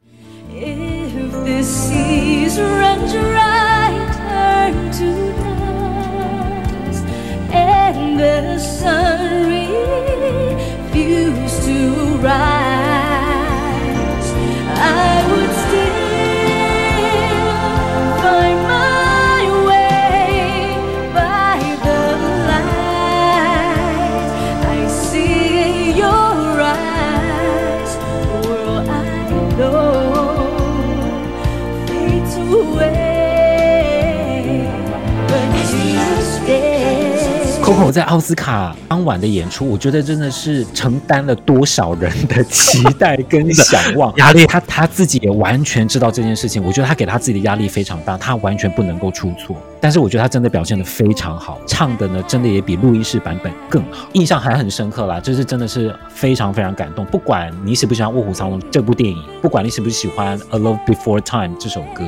[37.78, 44.48] Coco 在奥斯卡当晚的演出，我觉得真的是承担了多少人的期待跟 想望压力。
[44.48, 49.56] 他他自己也完全知道这件事情，我觉得他给他自己的压力非常大，他完全不能够出错。
[49.80, 55.20] 但是我觉得他真的表现得非常好，唱的呢真的也比录音室版本更好，印象还很深刻啦。
[55.20, 57.06] 这是真的是非常非常感动。
[57.06, 62.04] 不管你喜不喜欢《卧虎藏龙》这部电影，不管你喜不喜欢《A Love Before Time》这首歌，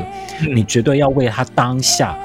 [0.56, 2.18] 你绝对要为他当下。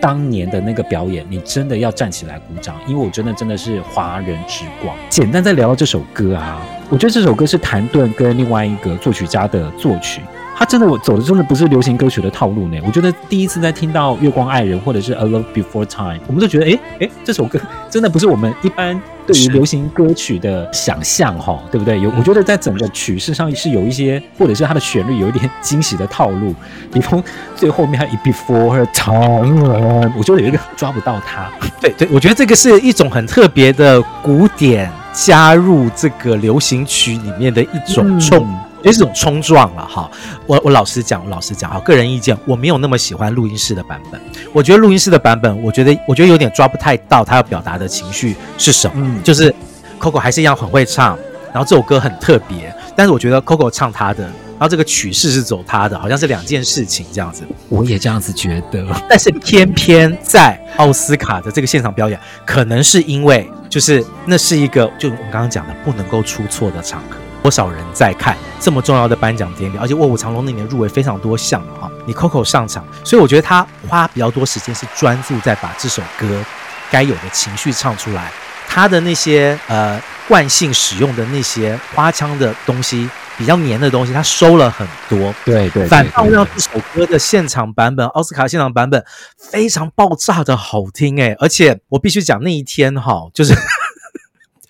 [0.00, 4.96] 当年的那个表演，你真的要站起来鼓掌，因为我真的真的是华人之光。
[5.08, 10.20] 简单再聊聊这首歌啊，我觉得这首歌是谭盾跟另外一个作曲家的作曲。
[10.58, 12.78] 他真的，我走的真的不是流行歌曲的套路呢。
[12.86, 22.00] 我觉得第一次在听到《月光爱人》或者是《A Love Before Time》，我们都觉得，哎哎，这首歌 真的不是我们一般对于流行歌曲的想象，哈，对不对？
[22.00, 26.54] 有，我觉得在整个曲式上是有一些，或者是它的旋律有一点惊喜的套路。
[26.90, 27.22] 比方
[27.54, 29.68] 最后面还有《Before Time》，
[30.16, 31.50] 我觉得有一个抓不到它。
[31.82, 38.38] 对对，我觉得这个是一种很特别的古典加入这个流行曲里面的一种冲。
[38.42, 40.08] 嗯也是种冲撞了哈，
[40.46, 44.20] 我我老实讲，我老实讲哈，个人意见，我没有那么喜欢录音室的版本。
[44.52, 48.94] 我觉得录音室的版本，我觉得我觉得有点抓不太到他要表达的情绪是什么。
[48.98, 49.52] 嗯，就是
[49.98, 51.18] Coco 还是一样很会唱，
[51.52, 57.42] 然后这首歌很特别，但是我觉得 Coco 唱他的，然后这个曲式是走他的，好像是两件事情这样子。
[57.68, 67.16] 我也这样子觉得，但是偏偏在奥斯卡的这个现场表演，可能是因为就是那是一个就我刚刚讲的不能够出错的场合。
[67.46, 69.76] 多少人在看这么重要的颁奖典礼？
[69.78, 76.44] 而且《卧虎藏龙》那年入围非常多项嘛，哈，你 Coco 上场，所以我觉得他花比较多时间是专注在把这首歌
[76.90, 78.32] 该有的情绪唱出来。
[78.66, 85.32] 他的那些呃惯性使用的那些花腔的东西，比较黏的东西，他收了很多。
[85.44, 89.04] 对对，反倒让这首歌的现场版本，奥斯卡现场版本
[89.38, 91.36] 非常爆炸的好听哎！
[91.38, 93.54] 而且我必须讲那一天哈，就是。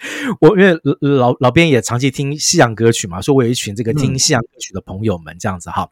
[0.40, 5.88] 我因为老老编也长期听西洋歌曲嘛，所以我有一群这个听西洋歌曲的朋友们，这样子哈。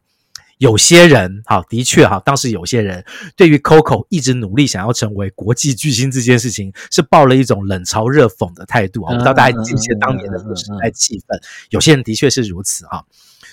[0.57, 3.03] 有些人哈，的确哈，当时有些人
[3.35, 9.11] 对于 Coco 一直努力想要成为国际巨星这件事情，是抱了一种冷嘲热讽的态度啊。
[9.11, 11.37] 我不知道大家记不记得当年的时代气氛，
[11.71, 13.03] 有些人的确是如此哈。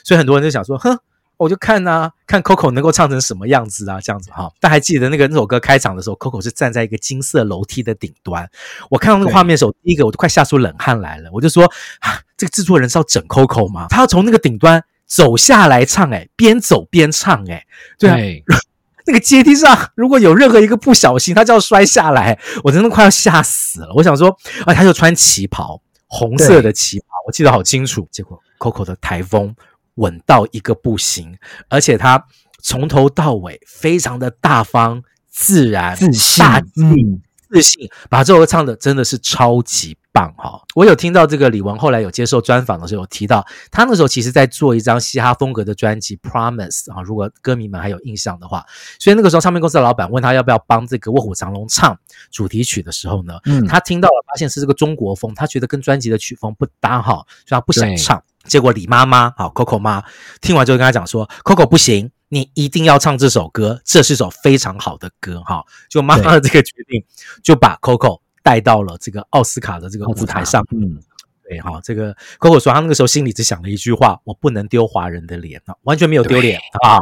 [0.05, 0.98] 所以很多人就想说，哼。
[1.42, 4.48] 我就看啊，看 Coco 能够唱成什么样子啊，这样子哈。
[4.61, 8.48] 但还记得那个那首歌开场的时候，Coco 是站在一个金色楼梯的顶端。
[8.88, 11.28] 我看到那个画面的时候，第一个我都快吓出冷汗来了。
[11.33, 11.64] 我就说
[11.98, 13.88] 啊，这个制作人是要整 Coco 吗？
[13.90, 17.66] 他要从那个顶端走下来唱，诶，边走边唱，诶，
[17.98, 18.44] 对啊，对
[19.05, 23.92] 那个阶梯上如果有任何一个不小心，他就要摔下来，我真的快要吓死了。
[23.96, 24.28] 我想说，
[24.64, 28.07] 啊，他就穿旗袍，红色的旗袍，我记得好清楚。
[28.12, 29.52] 结果 Coco 的台风。
[29.96, 31.37] 稳到一个不行，
[31.68, 32.26] 而且他
[32.62, 36.44] 从头到尾非常的大方、自然、自信、
[37.50, 40.62] 自信，把这首歌唱的真的是超级棒哈！
[40.74, 48.64] 我有听到这个李玟后来有接受专访的时候有提到，他那时候其实在做一张嘻哈风格的专辑《Promise》啊，如果歌迷们还有印象的话，
[48.98, 51.98] 所以那个时候唱片公司的老板问他要不要帮这个卧虎藏龙唱
[52.31, 58.22] 主题曲的时候呢，嗯，他听到了发现是这个中国风，他觉得跟专辑的曲风不搭哈，所以他不想唱。
[58.44, 60.02] 结果李妈妈啊 Coco 妈
[60.40, 67.05] 听完之后跟他讲说：“Coco 不行，你一定要唱这首歌，这是首非常好的歌哈。”就妈妈的这个决定，
[67.43, 70.64] 就把 Coco 带到了这个奥斯卡的这个舞台上。
[70.72, 70.99] 嗯，
[71.49, 76.99] 对哈，这个 Coco 说他那个时候心里只想了一句话：“我不能丢华人的脸啊，完全没有丢脸啊！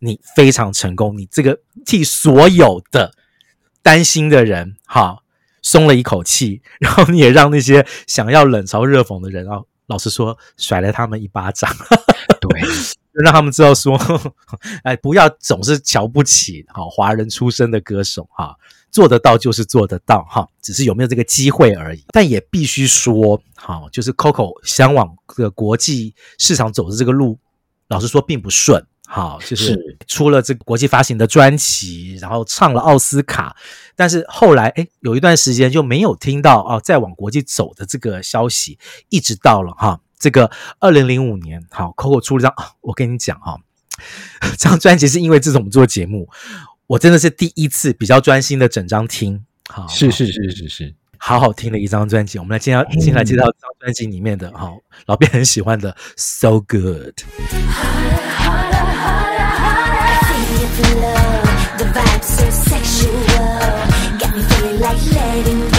[0.00, 3.12] 你非常成功，你这个替所有的
[3.82, 5.18] 担心的人哈
[5.62, 9.62] 松了一口气，然后你也让那些想要冷嘲热讽的人啊。”
[9.92, 11.70] 老实说，甩了他们一巴掌，
[12.40, 12.60] 对，
[13.12, 14.00] 让他们知道说，
[14.84, 18.56] 哎，不要总是瞧不起哈华人出身的歌手哈，
[18.90, 22.02] 做得到就是做得到哈，只是有没有这个机会而已。
[22.08, 27.38] 但也必须说，哈，就是 Coco 想往这个国际市场走的这个路，
[27.88, 28.82] 老实说并不顺。
[29.06, 29.98] 好，就是。
[30.06, 33.56] 出了这个国际发行的专辑，然后唱了奥斯卡，
[33.96, 38.78] 但是后来哎有一段时间就没有听到哦，再往国际走的这个消息，
[39.08, 40.50] 一直到了哈这个
[40.80, 43.58] 二零零五年，好，Coco 出了张，我跟你讲哈，
[44.58, 46.28] 这张专辑是因为自从我们做节目，
[46.88, 54.70] 我真的是第一次比较专心的整张听，好，是是是是是，好好听的一张专辑，我们来介绍，先来介绍这张专辑里面的哈，
[55.06, 57.22] 老编很喜欢的 So Good。
[60.80, 63.20] love, the vibe's so sexual.
[64.18, 65.71] Got me feeling like letting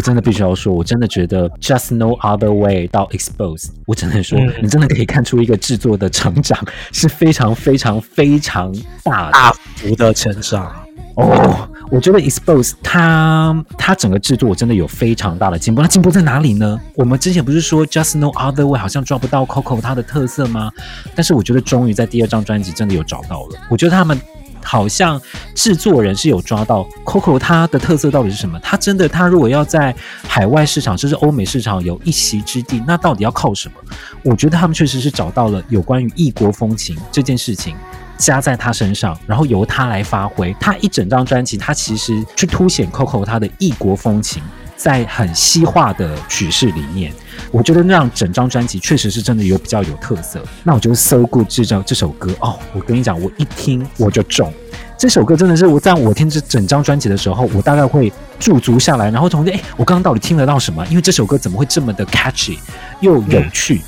[0.00, 6.58] 我真的必须要说，我真的觉得 Just No Other Way 到 Expose，我只能说，你真的可以看出一个制作的成长
[6.90, 8.74] 是非常非常非常
[9.04, 10.74] 大大幅的成长
[11.16, 11.68] 哦。
[11.90, 15.82] 我觉得 Expose 它它整个制作真的有非常大的进步。
[15.82, 16.80] 那进步在哪里呢？
[16.94, 20.70] 我们之前不是说 Just No Other Way 好像抓不到 Coco 它的特色吗？
[21.14, 23.60] 但是我觉得终于在第二张专辑真的有找到了。
[23.68, 24.18] 我觉得他们。
[24.62, 25.20] 好像
[25.54, 28.58] 制作人是有抓到 Coco 它的特色到底是什么？
[28.60, 29.94] 它真的，它如果要在
[30.26, 33.74] 海外市场，甚至欧美市场有一席之地，那到底要靠什么？
[34.22, 37.74] 我觉得他们确实是找到了有关于异国风情这件事情，
[38.18, 40.54] 加在他身上，然后由他来发挥。
[40.60, 44.42] 他一整张专辑，他其实去凸显 Coco 他的异国风情，
[44.76, 47.12] 在很西化的曲式里面。
[47.50, 50.42] 我觉得那样整张专辑确实是真的有比较有特色。
[50.64, 54.52] 那我觉得《So Good》这张这首歌哦，我跟你讲，我一听我就中。
[54.98, 60.86] 这首歌真的是我在我听这整张专辑的时候，我大概会驻足下来，然后同时，哎，我刚刚到底听得到什么？
[60.88, 62.58] 因为这首歌怎么会这么的 catchy
[63.00, 63.80] 又有趣？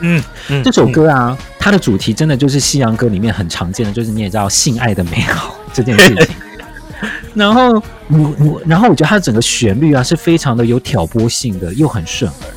[0.00, 6.34] 嗯，嗯，这首歌啊，它的主题真的就是西洋歌里面很常见的，就是你也知道性爱的美好这件事情。
[7.34, 7.74] 然后
[8.08, 12.53] 我我，然后我觉得它整个旋律啊是非常的有挑拨性的，又很顺耳。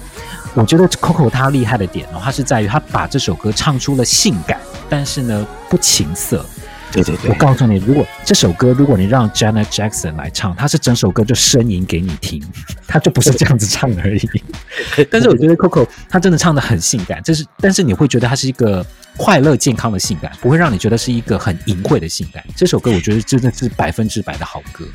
[0.53, 6.45] 我觉得 Coco 他厉害的点哦，他是在于他把这首歌唱出了性感，但是呢不情色。
[6.89, 12.41] 对对对，我告诉你，如果这首歌如果你让 Janet Jackson 来唱，他是整首歌就呻吟给你听，
[12.87, 14.29] 他就不是这样子唱而已。
[15.11, 18.83] 但是我觉得 Coco 他真的唱的很性感，就是但是你会觉得他是一个
[19.17, 22.41] 快乐健康的性感，不会让你觉得是一个很淫秽的性感。
[22.55, 24.85] 这首歌我觉得真的是百分之百的好歌。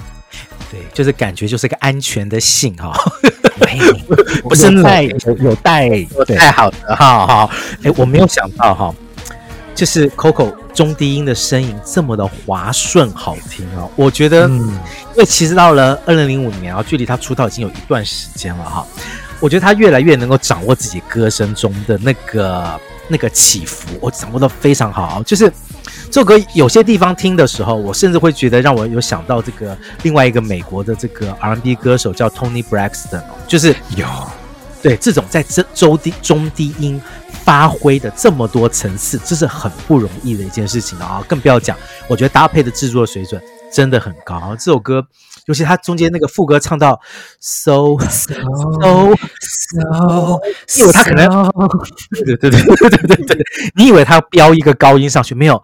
[0.72, 2.94] 对，就是感觉就是个安全的性哈，
[4.42, 5.90] 不是带有有带
[6.38, 7.50] 太好的哈哈。
[7.82, 8.94] 哎，我没有想到哈，
[9.74, 13.90] 就是 Coco 中低音的声音这么的滑顺好听哦！
[13.96, 18.86] 我觉得，因为其实到了二零零五年啊，距离他出道已经有一段时间了哈，
[19.40, 25.52] 我觉得他越来越能够掌握自己歌声中的那个那个起伏，我掌握的非常好，就是。
[26.12, 34.06] 这首歌有些地方听的时候，我甚至会觉得让我有想到这个另外一个美国的这个 R&B 歌手叫 Tony Braxton，就是有
[34.82, 37.00] 对这种在这中低中低音
[37.42, 41.24] 发挥的这么多层次，这是很不容易的一件事情啊！
[41.26, 41.74] 更不要讲，
[42.06, 43.42] 我觉得搭配的制作水准
[43.72, 44.54] 真的很高。
[44.58, 45.02] 这首歌，
[45.46, 47.00] 尤其他中间那个副歌唱到
[47.40, 48.34] so so
[49.40, 50.38] so，
[50.76, 51.26] 因为他可能
[52.10, 53.44] 对对对对对对对，
[53.74, 55.62] 你以为他要飙一个高音上去没有？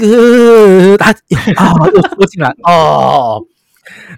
[0.00, 1.10] 哥，他
[1.56, 3.44] 啊又说进来哦，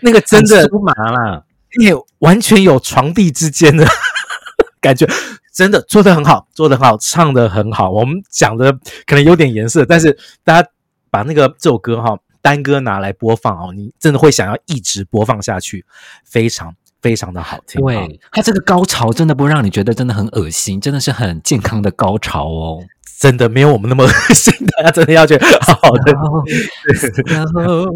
[0.01, 1.45] 那个真的酥麻了，
[1.81, 3.85] 因为完全有床地之间的
[4.81, 5.05] 感觉，
[5.53, 7.91] 真的做的很好，做的很好，唱的很好。
[7.91, 8.73] 我们讲的
[9.07, 10.69] 可能有点颜色，但是大家
[11.11, 15.85] 把那个这首歌哈单歌拿来播放哦，你真的会想要一直播放下去，
[16.25, 17.85] 非常非常的好听。
[17.85, 22.79] 对，它这个高潮真的不会让你觉得真的很恶心，真的是很健康的高潮哦。
[23.21, 26.13] 真的没有我们那么恶心，大家真的要去好好的。
[27.27, 27.87] 然后，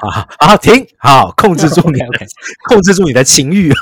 [0.10, 2.00] 好好停，好控制住你
[2.68, 3.72] 控制住你的情欲。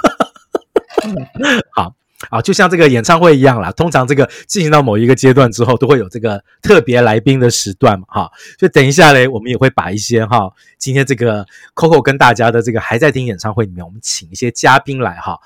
[1.74, 1.94] 好。
[2.30, 8.30] 啊，就像这个演唱会一样啦，通常这个进行到某一个阶段之后，都会有这个特别来宾的时段嘛，哈。
[8.58, 15.38] 就等一下嘞，我们也会把一些哈，今天这个 Coco 跟大家的这个还在听演唱会里面，我们请一些嘉宾来哈，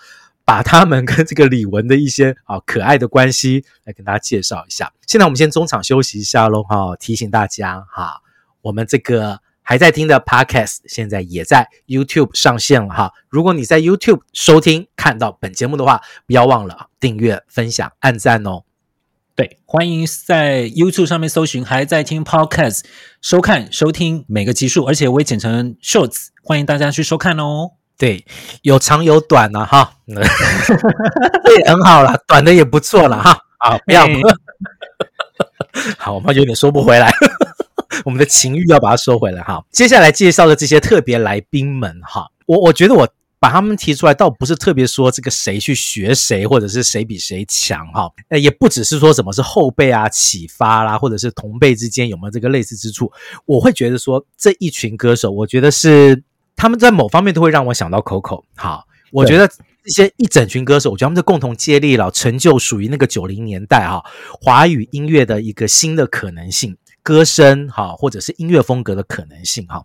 [0.44, 4.92] 把他们跟这个李玟的一些啊可爱的关系来跟大家介绍一下。
[5.06, 8.20] 现在我们先中场休息一下喽，哈，提醒大家哈，
[8.62, 9.40] 我们这个。
[9.68, 13.12] 还在听的 Podcast，现在也在 YouTube 上线了哈。
[13.28, 18.62] 如果你在 YouTube 收听看到本节目的话，不要忘了订阅、分享、按赞哦。
[19.36, 22.80] 对，欢迎在 YouTube 上面搜寻“还在听 Podcast”，
[23.20, 27.72] 收看、收听每个集数，而且我也剪成 Shorts，欢迎大家去收看哦。
[27.98, 28.24] 对，
[28.62, 29.92] 有长有短了、啊、哈，
[31.44, 33.38] 这也很好了，短的也不错了哈。
[33.58, 34.06] 啊，不要，
[35.98, 37.12] 好，我们有点收不回来。
[38.04, 39.64] 我们的情欲要把它收回来哈。
[39.70, 43.08] 接下来介绍的这些特别来宾们哈，我我觉得我
[43.40, 48.10] 把他们提出来，倒不是特别说这个谁去学谁，或者是谁比谁强哈。
[48.30, 53.12] 呃，也不只是说什么是后辈啊启发啦，或者是同辈之间有没有这个类似之处。
[53.46, 56.20] 我会觉得说这一群歌手，我觉得是
[56.56, 58.42] 他们在某方面都会让我想到 Coco。
[58.56, 64.04] 好，我觉得这些一整群歌手，我觉得他们的共同接力了，成就属于那个九零年代哈
[64.40, 66.76] 华语音乐的一个新的可能性。
[67.08, 69.82] 歌声哈，或者是音乐风格的可能性哈。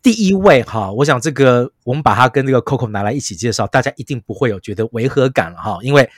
[0.00, 6.08] 第一位哈，我想这个我们把它跟这个 Coco 拿来一起介绍，大家一定不会有觉得违和感了哈，因为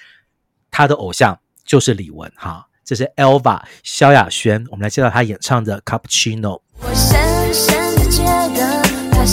[0.70, 2.66] 他的偶像就是李玟哈。
[2.84, 6.40] 这是 Elva 萧亚轩，我们来介绍他演唱的《Cappuccino》。
[6.80, 8.22] 我深深的觉
[8.54, 8.82] 得
[9.12, 9.24] 他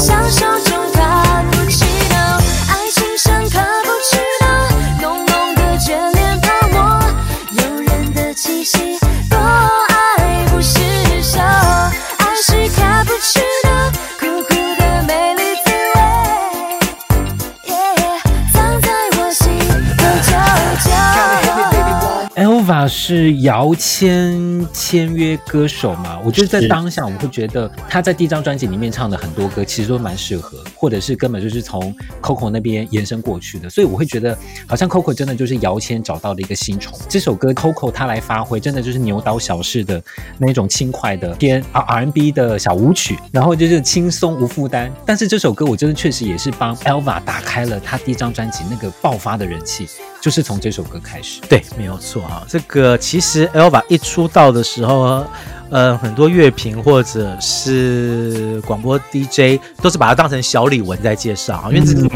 [22.90, 26.20] 是姚谦签约歌手嘛？
[26.26, 33.70] 我就是在当下，我会觉得他在第一张专辑里面唱的很多歌，其实都蛮适合，或者是根本就是从 Coco 那边延伸过去的。
[33.70, 34.38] 所以我会觉得，
[34.68, 36.98] 好像 Coco 真的就是姚谦找到了一个新宠。
[37.08, 40.04] 这首歌 Coco 他来发挥，真的就是牛刀小试的
[40.40, 44.92] 那种轻快的偏 R&B 的小舞曲，然后就是轻松无负担。
[45.06, 49.88] 但是这首歌我真的确实也是帮 Elva 打开了他第一张专辑那个爆发的人气，
[50.22, 51.42] 就是从这首歌开始。
[51.50, 52.46] 对，没有错啊。
[52.48, 55.26] 这个其实 Elva 一出道的时候。
[55.72, 62.10] 呃，很多乐评或者是广播 DJ 都是把它当成小李玟在介绍啊，因为这个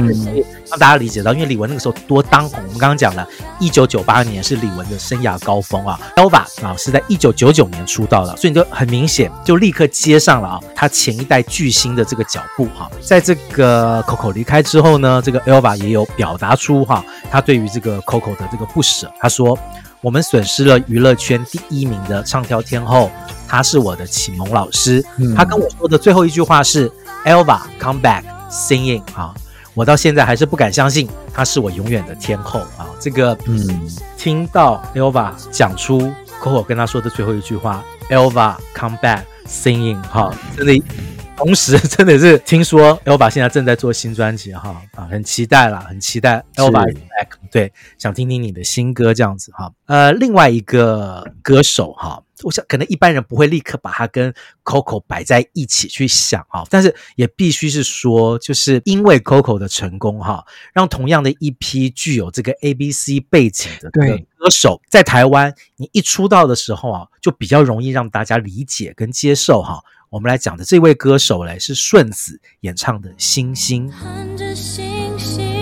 [0.70, 2.60] 让大家理解到，因为李玟那个时候多当红。
[2.66, 3.28] 我们刚刚讲了，
[3.60, 12.90] 一九九八年是李玟的生涯高峰啊，Elva 啊是在一九九九年出道的，所以你就很明显就立刻接上了啊，他前一代巨星的这个脚步哈。
[13.02, 19.56] 在这个 Coco 离开之后呢，这个 Elva 也有表达出哈，他对于这个 Coco 的这个不舍，他说。
[20.04, 23.10] 我们损失了娱乐圈第一名的唱跳天后，
[23.48, 25.02] 她是我的启蒙老师。
[25.18, 26.92] 嗯、她跟我说的最后一句话是
[27.26, 29.34] “Elva come back singing” 啊，
[29.74, 32.86] 我到现在还是不敢相信她是我永远的天后啊。
[33.00, 40.84] 这个，嗯，听到 Elva 讲出 Coco 跟她说的最后一句话 “Elva come back singing” 哈、啊，真的。
[41.36, 49.72] 同时， 真的是听说 Elva 现在正在做新专辑哈啊，很期待啦，很期待 Elva back，对，想听听你的新歌这样子哈。
[49.88, 69.84] 呃，另外一个歌手哈，我想可能一般人不会立刻把他跟 Coco 摆在一起去想哈，但是也必须是说，就是因为 Coco 的成功哈，让同样的一批具有这个 ABC 背景的歌手在台湾，你一出道的时候啊，就比较容易让大家理解跟接受哈。
[70.14, 73.90] 我们来讲的这位歌手嘞，是顺子演唱的《星星》。
[73.92, 75.53] 看着星星，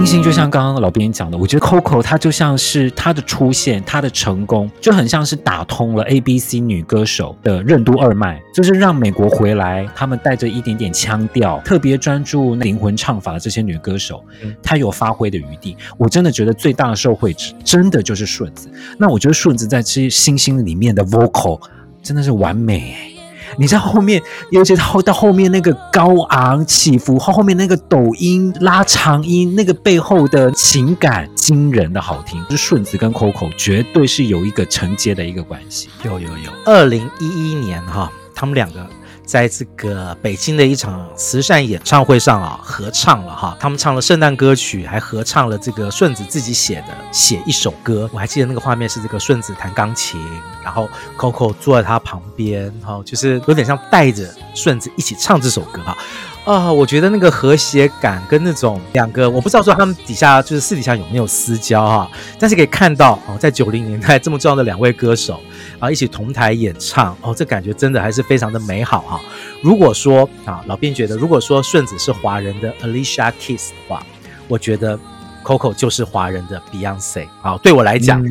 [0.00, 14.24] 星星就像刚刚老编讲的，我觉得 Coco 她就像是她的出现，她的成功就很像是打通了 A B C 女歌手的任督二脉，就是让美国回来，他们带着一点点腔调，特别专注灵魂唱法的这些女歌手，
[14.62, 15.76] 她有发挥的余地。
[15.98, 18.70] 我真的觉得最大的受惠者真的就是顺子。
[18.96, 21.60] 那我觉得顺子在这些星星里面的 vocal
[22.02, 23.09] 真的是完美欸。
[23.56, 35.88] 你在后面，尤其是后到后面那个高昂起伏，后后面那个抖音拉长音，那个背后的情感惊人的好听，就是顺子跟 Coco 绝对是有一个承接的一个关系。
[36.04, 38.86] 有有有，二零一一年哈，他们两个。
[39.30, 48.10] 在这个北京的一场慈善演唱会上啊，合唱了哈，他们唱了圣诞歌曲，还合唱了这个顺子自己写的写一首歌。
[48.12, 50.20] 我还记得那个画面是这个顺子弹钢琴，
[50.64, 55.96] 然后 Coco 坐在他旁边，哈，就是有点像带着顺子一起唱这首歌哈。
[56.44, 62.10] 啊、我觉得那个和谐感跟那种两个，我不知道说他们底下就是私底下有没有私交哈，
[62.40, 65.40] 但是可以看到哦，在九零年代这么重要的两位歌手
[65.80, 69.20] 啊，一起同台演唱哦，这感觉真的还是非常的美好哈。
[69.62, 74.06] 如果说啊，老编觉得，如果说顺子是华人的 Alicia Keys 的话，
[74.46, 74.98] 我觉得
[75.42, 77.56] Coco 就是华人的 Beyonce 啊。
[77.58, 78.22] 对我来讲，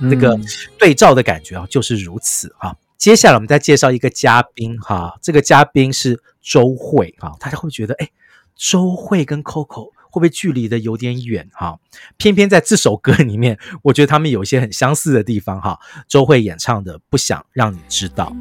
[0.00, 0.38] 嗯、这个
[0.78, 2.74] 对照的感觉啊，就是如此哈。
[2.96, 8.08] 接下来我们再介绍一个嘉宾哈，这个嘉宾是周慧啊，大家会觉得哎，
[8.54, 11.78] 周慧跟 Coco 会不会距离的有点远哈？
[12.16, 15.78] 偏偏在这首歌里面，我觉得他们有一些很相似的地方哈。
[16.08, 18.34] 周慧演唱的《不想让你知道》。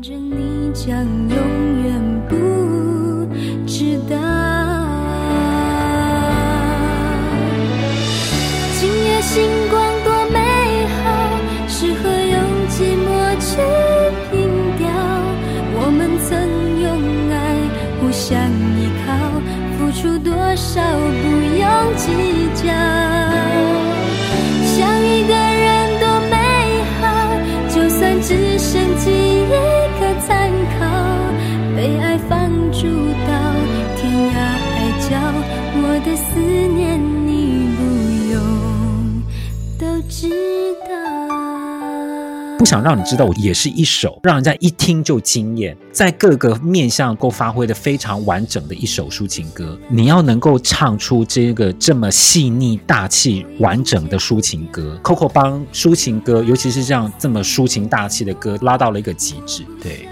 [36.46, 37.82] 念你不
[38.32, 39.24] 用
[39.78, 40.96] 都知道。
[42.58, 49.78] 不想让你知道，我也是一首让人家一听就惊艳，在各个面向都发挥的非常完整的一首抒情歌。
[49.89, 59.64] 你要能够唱出这个这么细腻、大气、完整的抒情歌，Coco 帮抒情歌，尤其是这样这么抒情大气的歌，拉到了一个极致。
[59.84, 60.08] 对，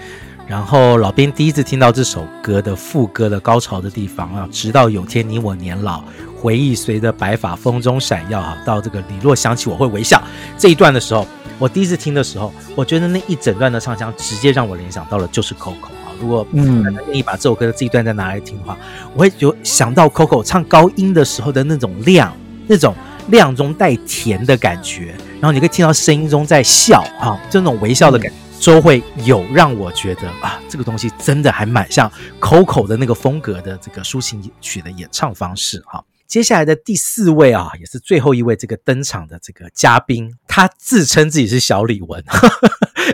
[0.46, 6.02] 然后老编第一次听到这首歌的副歌的高潮的地方啊，直到有天你我年老，
[6.36, 10.22] 回忆随着白发风中闪耀啊，到这个李若想起我会微笑
[10.58, 11.26] 这一段的时候。
[11.56, 16.10] 我第一次听的时候，我觉得那一整段的唱腔直接让我联想到了就是 Coco 啊。
[16.20, 18.76] 如果嗯，愿意把这首歌的这一段再拿来听的话，
[19.14, 22.36] 我会有想到 Coco 唱高音的时候的那种亮，
[22.66, 22.92] 那种
[23.28, 25.14] 亮中带甜的感觉。
[25.40, 32.10] 然后你可以听到声音中在笑啊，这种微笑的感觉，周蕙有让我觉得啊，这个东西真的还蛮像
[32.40, 36.02] Coco 的那个风格的这个抒情曲的演唱方式哈。
[36.26, 42.24] 接下来的第四位啊，也是最后一位这个登场的这个嘉宾，他自称自己是小李玟，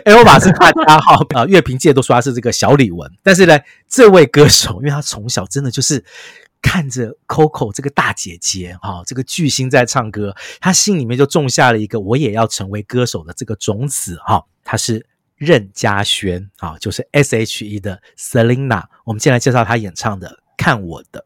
[0.05, 3.11] 哎，我把是大家哈啊，乐评界都说他是这个小李玟。
[3.21, 6.01] 但是呢，这位歌手，因为他从小真的就是
[6.61, 14.45] 看着 Coco 这个大姐姐哈，这个巨星在唱歌，他心里面就种下了一个我也要成为歌手的这个种子哈。
[14.63, 15.05] 他是
[15.41, 18.83] 任嘉萱啊，就是 S.H.E 的 Selina。
[19.03, 21.19] 我们先来介绍她演唱的《看我的》。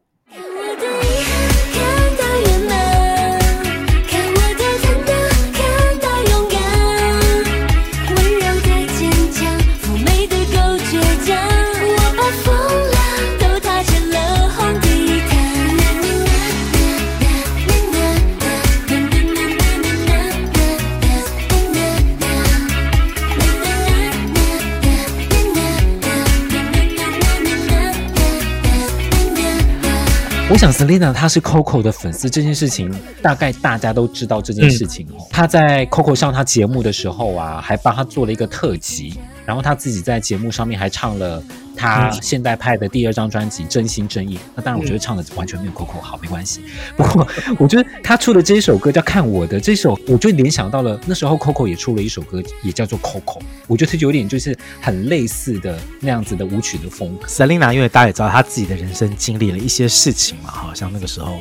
[30.48, 32.88] 我想 Selina 她是 Coco 的粉丝，这件事情
[33.20, 34.40] 大概大家都知道。
[34.40, 41.42] 这件事情哦，她在 Coco 上她节目的时候啊，还帮她做了一个特辑，然后她自己在节目上面还唱了。
[41.76, 46.62] 他现代派的第二张专辑《真心真意》，那当然我觉得唱的完全没有 Coco 好，没关系。
[46.96, 47.26] 不过
[47.58, 57.26] 我觉得他出的这一首歌叫《看我的》，这首我就联想到了那时候 Coco 也出了一首歌，也叫做《Coco》，我觉得他有点就是很类似的那样子的舞曲的风格。
[57.26, 61.40] Selina 因为大家也知道她自己的人生经历了一些事情嘛，好像那个时候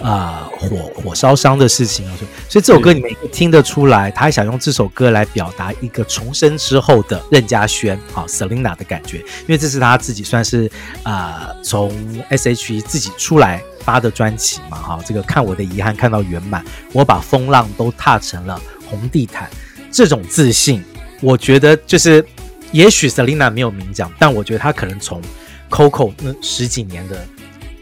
[0.00, 2.12] 啊、呃、火火烧伤的事情啊，
[2.48, 9.67] 所以这首歌你们听得出来，他还想用这首歌来表达一个重生之后的任家萱啊 Selina 的感觉，因为这。
[9.68, 10.70] 是他自己算是
[11.02, 11.92] 啊，从、
[12.30, 19.48] S.H.E 自己出来发的专辑嘛，哈，这个看我的遗憾看到圆满，我把风浪都踏成了红地毯，
[19.90, 20.82] 这种自信，
[21.20, 22.24] 我觉得就是，
[22.72, 25.22] 也许 Selina 没有明讲，但我觉得她可能从
[25.70, 27.26] Coco 那十几年的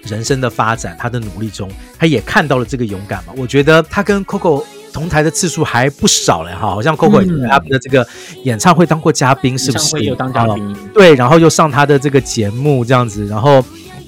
[0.04, 3.32] 人生的发展，她的努力中，她也看到了这个勇敢嘛。
[3.36, 4.64] 我觉得她跟 Coco
[4.96, 8.06] 同台的次数还不少嘞，哈，好像 Coco 也在他们的这个
[8.44, 10.02] 演唱会当过嘉宾，是不是？
[10.04, 13.62] 有当嘉宾，对，然后又上他的这个节目这样子，然后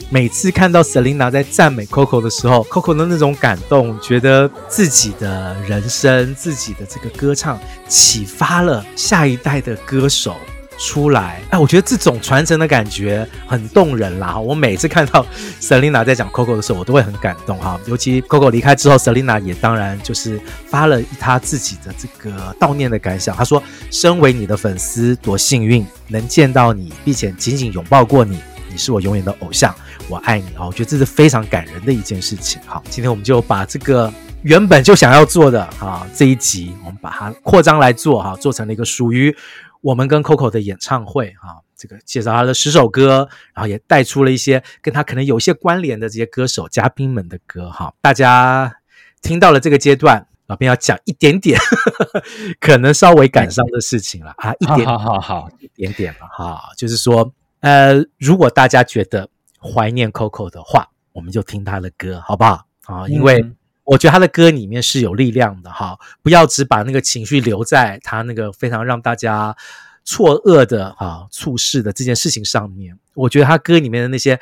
[0.09, 10.37] 每次看到 Selina 在赞美 Coco 的时候，Coco 的那种感动，觉得自己的人生、自己的这个歌唱启发了下一代的歌手。
[10.79, 14.39] 出来，哎，我觉得这种传承的感觉很动人啦！
[14.39, 15.27] 我每次看到
[15.61, 17.79] Selina 在讲 Coco 的时候，我都会很感动哈。
[17.87, 23.35] 尤其 Coco 离开之后，Selina 也当然就是发了他自己的这个悼念的感想。
[23.35, 23.61] 他说
[23.91, 28.39] ：“身为你的粉丝，多幸运能见到你，并且紧紧拥抱过你，
[28.71, 29.75] 你是我永远的偶像，
[30.09, 32.61] 我爱你啊！”我觉得这是非常感人的一件事情。
[32.65, 34.13] 好，今天我们就把这个
[34.43, 39.37] 原本就想要做的哈这一集，我们把它扩张来做哈，做成了一个属于。
[39.89, 48.71] 我们跟 Coco 的演唱会，哈，这个介绍他的十首歌，然后也带出了一些跟他可能有些关联的这些歌手嘉宾们的歌，哈，大家
[49.23, 51.59] 听到了这个阶段，老编要讲一点点
[52.61, 62.67] 可能稍微感伤的事情了啊，一点，好好好，一点点了哈，就是说，呃，如果大家觉得怀念 Coco 的话，我们就听他的歌，好不好？
[62.85, 63.43] 啊，因为。
[63.89, 69.57] 嗯我觉得他的歌里面是有力量的哈，不要只把那个情绪留在他那个非常让大家
[70.05, 72.99] 错愕的啊猝逝的这件事情上面。
[73.15, 74.39] 我觉得他歌里面的那些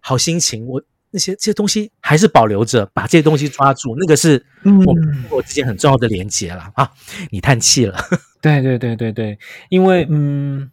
[0.00, 0.82] 好心情，我
[1.12, 6.90] 那些这些东西还是保留着，把这些东西抓住，那个是我们我之间很重要的连接了啊！
[7.30, 7.98] 你叹气了，
[8.42, 9.38] 对对对对对，
[9.70, 10.70] 因为嗯。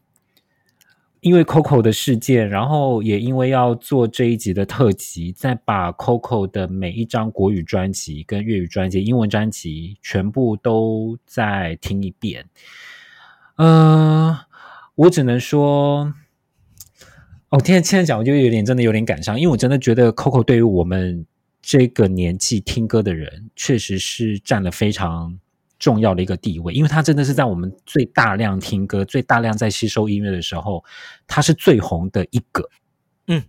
[1.27, 12.45] 因为 Coco 的事件，然后也因为要做这一集的特辑，再把 Coco 的每一张国语专辑、跟粤语专辑、英文专辑全部都再听一遍。
[13.57, 14.37] 嗯、
[14.95, 16.13] 我只能说，
[17.49, 21.25] 哦，现在现在讲，我就有点真的有点感伤，因为我真的觉得 Coco 对于我们
[21.61, 25.37] 这个年纪听歌的人，确实是占了非常。
[25.79, 30.83] 重要的一个地位，因为他真的是在我们最大量听歌、最大量在吸收音乐的时候，
[31.27, 32.69] 他是最红的一个。
[33.27, 33.43] 嗯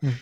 [0.00, 0.18] 嗯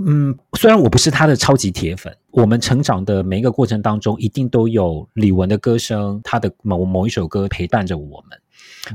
[0.00, 8.38] 嗯，虽然我不是他的超级铁粉，我们成长的每一个过程当中，一定都有李玟的歌声，他的某某一首歌陪伴着我们。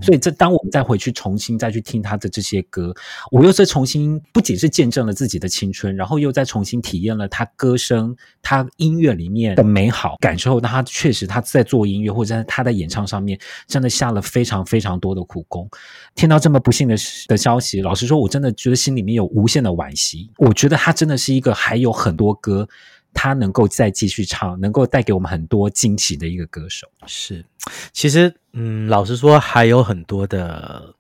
[0.01, 2.93] 所以，这当我们再回去重新再去听他的这些歌，
[3.31, 10.61] 我又再重新，不仅是见证了自己的青春，然后又再重新体验了他歌声、他音乐里面的美好感受。
[10.61, 13.37] 那他确实他在做音乐或者在他的演唱上面，
[13.67, 15.69] 真的下了非常非常多的苦功。
[16.15, 16.95] 听到这么不幸的
[17.27, 20.31] 的消息，老实说，我真的觉得心里面有无限的惋惜。
[20.37, 22.67] 我觉得他真的是一个还有很多歌。
[23.13, 26.87] 他能够再继续唱，能够带给我们很多惊喜的一个歌手。
[27.05, 27.45] 是，
[27.91, 30.95] 其实，嗯，老实说，还有很多的，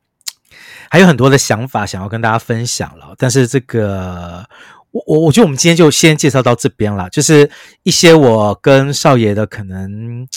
[0.89, 3.13] 还有很多的想法想要跟大家分享了。
[3.17, 4.47] 但是，这个，
[4.91, 7.49] 我我我觉得我们今天就先介绍到这边了，就是
[7.83, 10.27] 一些我跟少爷的可能。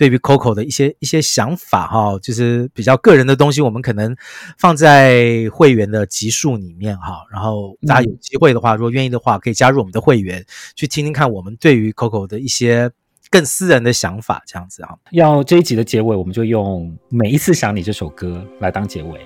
[0.00, 4.16] 对于 Coco 的一些一些想法哈，就是比较个人的东西，我们可能
[4.56, 7.26] 放在会员的集数里面哈。
[7.30, 10.42] 然后大家有机会的话，如果愿意的话，可以加入我们的会员，
[10.74, 12.90] 去听听看我们对于 Coco 的一些
[13.28, 14.98] 更私人的想法，这样子哈。
[15.10, 19.20] 要这一集的结尾，我们就用《每一次想你》这首歌来当结尾。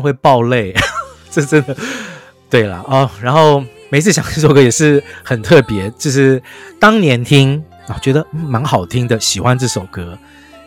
[0.00, 0.74] 会爆泪，
[1.30, 1.76] 这真的
[2.50, 3.08] 对了哦。
[3.22, 6.42] 然后每次想这首歌也是很特别，就是
[6.80, 10.18] 当年听啊觉得蛮好听的，喜欢这首歌。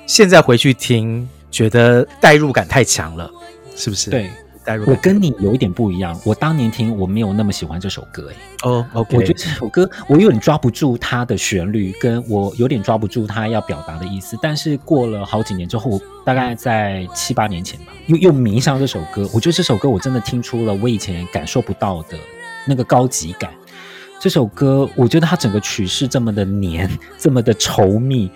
[0.07, 3.30] 现在回去听，觉得代入感太强了，
[3.76, 4.09] 是不是？
[4.09, 4.30] 对，
[4.86, 14.38] 我跟你有一点不一样，我当年听我没有那么喜欢这首歌，哎，哦，OK，我觉得这首歌我有点抓不住它的旋律，跟我有点抓不住它要表达的意思。
[14.41, 19.28] 但是过了好几年之后，大概在七八年前吧，又又迷上这首歌。
[19.34, 22.18] 我觉得这首歌我真的听出了我以前感受不到的
[22.68, 23.51] 那个高级感。
[24.20, 26.88] 这首歌，我觉得它整个曲式这么的黏，
[27.18, 28.30] 这么的稠密。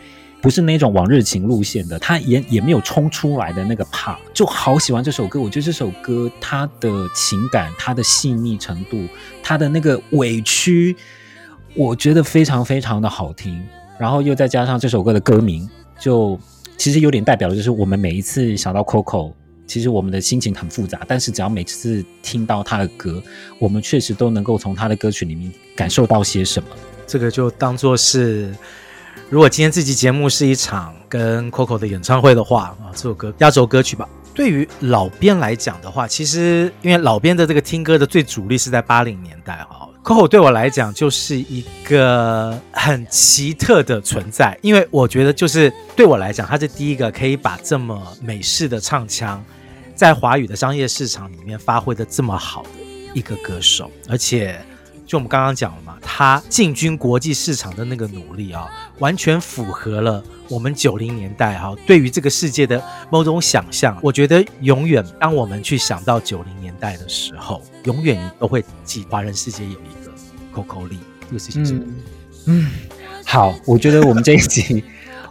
[0.45, 5.41] 不是那种往日情路线的，他也也没有冲出来的那个怕，就好喜欢这首歌。
[5.41, 9.07] 我觉得这首歌它的情感、它的细腻程度、
[9.41, 10.95] 它的那个委屈，
[11.73, 13.59] 我觉得非常非常的好听。
[13.97, 15.67] 然后又再加上这首歌的歌名，
[15.99, 16.39] 就
[16.77, 19.33] 其实有点代表的就是我们每一次想到 Coco，
[19.65, 21.01] 其实我们的心情很复杂。
[21.07, 23.19] 但是只要每次听到他的歌，
[23.57, 26.69] 我们确实都能够从他的歌曲里面感受到些什么。
[27.07, 28.53] 这个就当做是。
[29.27, 34.07] 如果今天这期节目是一场跟 Coco 的演唱会的话啊，这首歌压轴歌曲吧。
[34.35, 49.43] 对于老编来讲的话，其实因为老编的这个听歌的最主力是在八零年代哈，Coco 对我来讲就是一个很奇特的存在，因为我觉得就是对我来讲，他是第一个可以把这么美式的唱腔
[49.95, 52.69] 在华语的商业市场里面发挥的这么好的
[53.15, 54.55] 一个歌手，而且。
[55.05, 58.67] 就我们刚刚讲了嘛，他进军国际市场的那个努力啊，
[58.99, 63.97] 完全符合了我们九零年代哈对于这个世界的某种想象。
[64.01, 70.11] 我觉得永远当我们去想到九零年代的时候，永远都会记华人世界有一个
[70.53, 70.97] Coco Lee
[71.27, 71.73] 这个事情是。
[71.73, 71.95] 嗯，
[72.47, 72.71] 嗯，
[73.25, 74.83] 好，我觉得我们这一集。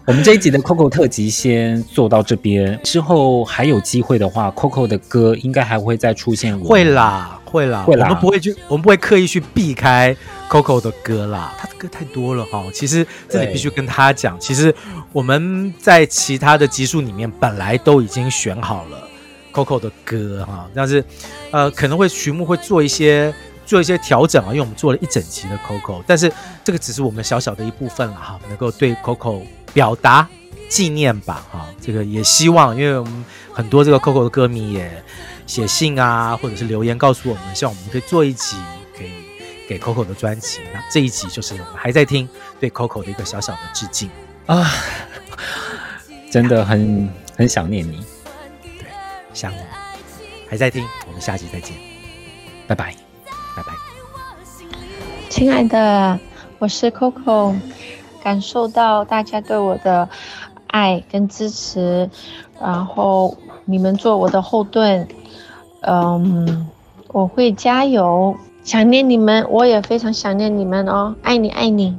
[0.06, 6.58] 我们这一集的 Coco 特辑先做到这边，之后还有机会的话，Coco 的歌应该还会再出现。
[6.60, 8.08] 会啦，会啦，会啦。
[8.08, 10.14] 我们不会去，我们不会刻意去避开
[10.50, 11.54] Coco 的歌啦。
[11.56, 12.62] 他的歌太多了哈。
[12.74, 14.74] 其实这里必须跟他讲，其实
[15.10, 19.08] 我们在其他的集数里面本来都已经选好了
[19.54, 21.02] Coco 的歌哈，但是
[21.50, 23.32] 呃可能会曲目会做一些
[23.64, 26.30] 做一些调整啊，因为我们做了一整集的 Coco，但是
[26.62, 29.40] 这个只是我们小小的一部分了哈，能够对 Coco。
[29.74, 30.26] 表达
[30.70, 35.04] 纪念吧，哈，这个也希望，因为我们很多这个 Coco 的歌迷也
[35.46, 38.56] 写信啊，或者是留言告诉我们，希望我们可以做一集
[38.96, 39.10] 给
[39.68, 40.60] 给 Coco 的专辑。
[40.72, 42.26] 那这一集就是我们还在听
[42.58, 44.08] 对 Coco 的一个小小的致敬。
[44.46, 44.70] 啊，
[46.30, 48.04] 真的很很想念你，
[48.62, 48.86] 对，
[49.32, 49.58] 想你，
[50.48, 51.76] 还在听，我们下集再见，
[52.66, 52.94] 拜拜，
[53.56, 53.72] 拜拜，
[55.28, 56.18] 亲爱的，
[56.58, 57.54] 我是 Coco。
[58.24, 60.08] 感受到大家对我的
[60.66, 62.08] 爱跟支持，
[62.60, 65.06] 然后你们做我的后盾，
[65.82, 66.66] 嗯，
[67.12, 68.34] 我会加油。
[68.64, 71.94] 想念你们，我也非常想念你们哦，爱你爱你。